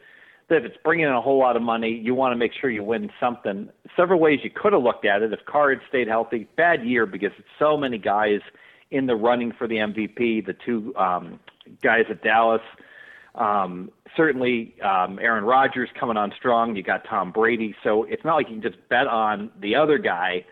that 0.48 0.56
if 0.56 0.64
it's 0.64 0.76
bringing 0.84 1.06
in 1.06 1.12
a 1.12 1.20
whole 1.20 1.38
lot 1.38 1.56
of 1.56 1.62
money, 1.62 1.90
you 1.90 2.14
want 2.14 2.32
to 2.32 2.36
make 2.36 2.52
sure 2.60 2.70
you 2.70 2.82
win 2.82 3.10
something. 3.20 3.68
Several 3.96 4.20
ways 4.20 4.40
you 4.42 4.50
could 4.50 4.72
have 4.72 4.82
looked 4.82 5.04
at 5.04 5.22
it. 5.22 5.32
If 5.32 5.44
Carr 5.46 5.70
had 5.70 5.80
stayed 5.88 6.08
healthy, 6.08 6.48
bad 6.56 6.84
year 6.84 7.06
because 7.06 7.32
it's 7.38 7.48
so 7.58 7.76
many 7.76 7.98
guys 7.98 8.40
in 8.90 9.06
the 9.06 9.16
running 9.16 9.52
for 9.52 9.66
the 9.66 9.76
MVP. 9.76 10.44
The 10.44 10.54
two 10.64 10.94
um, 10.96 11.40
guys 11.82 12.04
at 12.10 12.22
Dallas 12.22 12.60
um, 13.34 13.90
certainly, 14.16 14.74
um, 14.82 15.18
Aaron 15.18 15.44
Rodgers 15.44 15.88
coming 15.98 16.16
on 16.16 16.32
strong. 16.36 16.76
You 16.76 16.82
got 16.82 17.04
Tom 17.08 17.32
Brady, 17.32 17.74
so 17.82 18.04
it's 18.04 18.24
not 18.24 18.36
like 18.36 18.48
you 18.48 18.60
can 18.60 18.62
just 18.62 18.88
bet 18.88 19.06
on 19.06 19.50
the 19.60 19.74
other 19.74 19.98
guy 19.98 20.44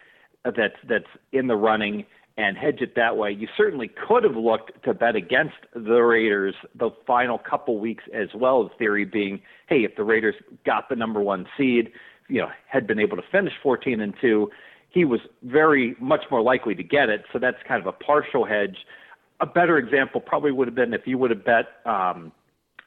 that's 0.44 0.76
that's 0.88 1.04
in 1.32 1.46
the 1.46 1.56
running 1.56 2.06
and 2.40 2.56
hedge 2.56 2.80
it 2.80 2.94
that 2.96 3.16
way. 3.16 3.30
You 3.30 3.48
certainly 3.56 3.88
could 3.88 4.24
have 4.24 4.36
looked 4.36 4.82
to 4.84 4.94
bet 4.94 5.16
against 5.16 5.56
the 5.74 6.00
Raiders 6.00 6.54
the 6.74 6.90
final 7.06 7.38
couple 7.38 7.78
weeks 7.78 8.04
as 8.14 8.28
well. 8.34 8.64
The 8.64 8.70
theory 8.78 9.04
being, 9.04 9.42
hey, 9.68 9.84
if 9.84 9.96
the 9.96 10.04
Raiders 10.04 10.36
got 10.64 10.88
the 10.88 10.96
number 10.96 11.20
one 11.20 11.46
seed, 11.56 11.92
you 12.28 12.40
know, 12.40 12.48
had 12.66 12.86
been 12.86 12.98
able 12.98 13.16
to 13.16 13.22
finish 13.30 13.52
14 13.62 14.00
and 14.00 14.14
two, 14.20 14.50
he 14.88 15.04
was 15.04 15.20
very 15.42 15.96
much 16.00 16.24
more 16.30 16.42
likely 16.42 16.74
to 16.74 16.82
get 16.82 17.08
it. 17.08 17.24
So 17.32 17.38
that's 17.38 17.58
kind 17.68 17.80
of 17.80 17.86
a 17.86 17.92
partial 17.92 18.44
hedge. 18.44 18.78
A 19.40 19.46
better 19.46 19.78
example 19.78 20.20
probably 20.20 20.52
would 20.52 20.66
have 20.66 20.74
been 20.74 20.94
if 20.94 21.06
you 21.06 21.18
would 21.18 21.30
have 21.30 21.44
bet. 21.44 21.66
Um, 21.84 22.32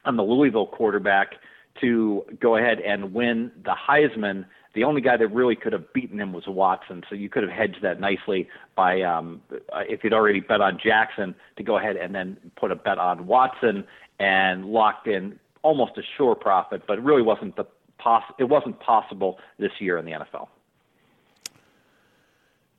on 0.04 0.16
the 0.16 0.22
Louisville 0.22 0.66
quarterback 0.66 1.34
to 1.80 2.24
go 2.40 2.56
ahead 2.56 2.80
and 2.80 3.12
win 3.12 3.50
the 3.64 3.74
Heisman. 3.74 4.44
The 4.74 4.84
only 4.84 5.00
guy 5.00 5.16
that 5.16 5.28
really 5.28 5.54
could 5.54 5.72
have 5.72 5.92
beaten 5.92 6.18
him 6.18 6.32
was 6.32 6.44
Watson, 6.46 7.04
so 7.08 7.14
you 7.14 7.28
could 7.28 7.44
have 7.44 7.52
hedged 7.52 7.82
that 7.82 8.00
nicely 8.00 8.48
by 8.74 9.02
um, 9.02 9.40
if 9.88 10.02
you'd 10.02 10.12
already 10.12 10.40
bet 10.40 10.60
on 10.60 10.78
Jackson 10.82 11.34
to 11.56 11.62
go 11.62 11.78
ahead 11.78 11.96
and 11.96 12.14
then 12.14 12.36
put 12.56 12.72
a 12.72 12.76
bet 12.76 12.98
on 12.98 13.26
Watson 13.26 13.84
and 14.18 14.66
locked 14.66 15.06
in 15.06 15.38
almost 15.62 15.92
a 15.96 16.02
sure 16.16 16.34
profit, 16.34 16.82
but 16.86 16.98
it 16.98 17.02
really 17.02 17.22
wasn't 17.22 17.56
the 17.56 17.64
poss- 17.98 18.32
it 18.38 18.44
wasn't 18.44 18.78
possible 18.80 19.38
this 19.58 19.72
year 19.80 19.96
in 19.96 20.04
the 20.04 20.12
NFL. 20.12 20.48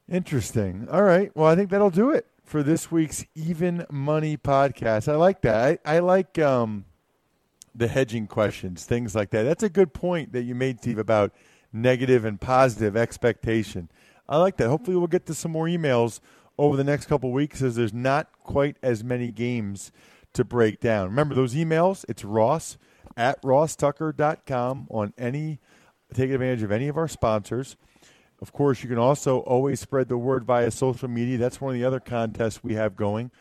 Interesting. 0.10 0.88
All 0.92 1.04
right. 1.04 1.32
Well, 1.36 1.48
I 1.48 1.56
think 1.56 1.72
that'll 1.72 1.90
do 1.90 2.12
it 2.12 2.28
for 2.44 2.62
this 2.62 2.92
week's 2.92 3.26
Even 3.34 3.86
Money 3.90 4.38
podcast. 4.38 5.12
I 5.12 5.16
like 5.16 5.42
that. 5.42 5.80
I, 5.86 5.96
I 5.96 6.00
like 6.00 6.38
um, 6.38 6.86
the 7.74 7.88
hedging 7.88 8.28
questions, 8.28 8.86
things 8.86 9.16
like 9.16 9.32
that. 9.32 9.44
That's 9.44 9.64
a 9.64 9.70
good 9.70 9.94
point 9.94 10.32
that 10.34 10.44
you 10.44 10.54
made, 10.54 10.80
Steve, 10.80 11.00
about 11.00 11.34
negative 11.76 12.26
and 12.26 12.40
positive 12.40 12.96
expectation. 12.98 13.90
I 14.28 14.38
like 14.38 14.58
that. 14.58 14.70
Hopefully, 14.70 14.98
we'll 14.98 15.08
get 15.08 15.26
to 15.28 15.34
some 15.34 15.52
more 15.52 15.66
emails 15.66 16.20
over 16.58 16.78
the 16.78 16.84
next 16.84 17.06
couple 17.06 17.32
weeks 17.32 17.62
as 17.62 17.76
there's 17.76 17.94
not 17.94 18.30
quite 18.44 18.78
as 18.82 19.04
many 19.04 19.32
games 19.32 19.92
to 20.34 20.44
break 20.44 20.80
down. 20.80 21.10
Remember 21.10 21.36
those 21.36 21.54
emails? 21.54 22.06
It's 22.08 22.24
Ross 22.24 22.78
at 23.18 23.42
rosstucker.com 23.42 24.88
on 24.90 25.14
any, 25.18 25.60
take 26.14 26.32
advantage 26.32 26.64
of 26.64 26.72
any 26.72 26.88
of 26.88 26.98
our 26.98 27.08
sponsors. 27.08 27.76
Of 28.42 28.52
course, 28.52 28.84
you 28.84 28.90
can 28.90 28.98
also 28.98 29.40
always 29.40 29.80
spread 29.80 30.10
the 30.10 30.18
word 30.18 30.44
via 30.44 30.72
social 30.72 31.08
media. 31.08 31.38
That's 31.38 31.62
one 31.62 31.74
of 31.74 31.80
the 31.80 31.86
other 31.86 32.00
contests 32.00 32.64
we 32.64 32.76
have 32.76 32.96
going. 32.96 33.32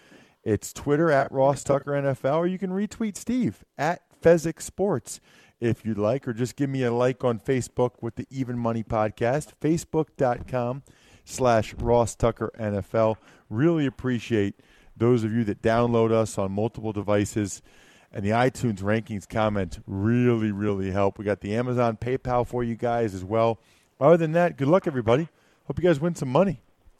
It's 0.44 0.72
Twitter 0.72 1.10
at 1.10 1.32
Ross 1.32 1.64
Tucker 1.64 1.92
NFL, 1.92 2.36
or 2.36 2.46
you 2.46 2.58
can 2.58 2.70
retweet 2.70 3.16
Steve 3.16 3.64
at 3.78 4.02
Fezzik 4.24 4.62
Sports 4.62 5.20
if 5.60 5.84
you'd 5.84 5.98
like, 5.98 6.26
or 6.26 6.32
just 6.32 6.56
give 6.56 6.70
me 6.70 6.82
a 6.82 6.92
like 6.92 7.22
on 7.24 7.38
Facebook 7.38 7.92
with 8.00 8.16
the 8.16 8.26
Even 8.30 8.58
Money 8.58 8.82
Podcast, 8.82 9.52
facebook.com 9.60 10.82
slash 11.24 11.74
Ross 11.74 12.14
Tucker 12.14 12.50
NFL. 12.58 13.16
Really 13.50 13.86
appreciate 13.86 14.54
those 14.96 15.24
of 15.24 15.32
you 15.32 15.44
that 15.44 15.60
download 15.60 16.10
us 16.10 16.38
on 16.38 16.52
multiple 16.52 16.92
devices. 16.92 17.60
And 18.12 18.24
the 18.24 18.30
iTunes 18.30 18.80
rankings 18.80 19.28
comments 19.28 19.80
really, 19.86 20.52
really 20.52 20.90
help. 20.90 21.18
We 21.18 21.24
got 21.24 21.40
the 21.40 21.54
Amazon 21.54 21.96
PayPal 21.96 22.46
for 22.46 22.64
you 22.64 22.76
guys 22.76 23.12
as 23.12 23.24
well. 23.24 23.58
Other 24.00 24.16
than 24.16 24.32
that, 24.32 24.56
good 24.56 24.68
luck, 24.68 24.86
everybody. 24.86 25.28
Hope 25.66 25.78
you 25.78 25.84
guys 25.84 26.00
win 26.00 26.14
some 26.14 26.30
money. 26.30 26.63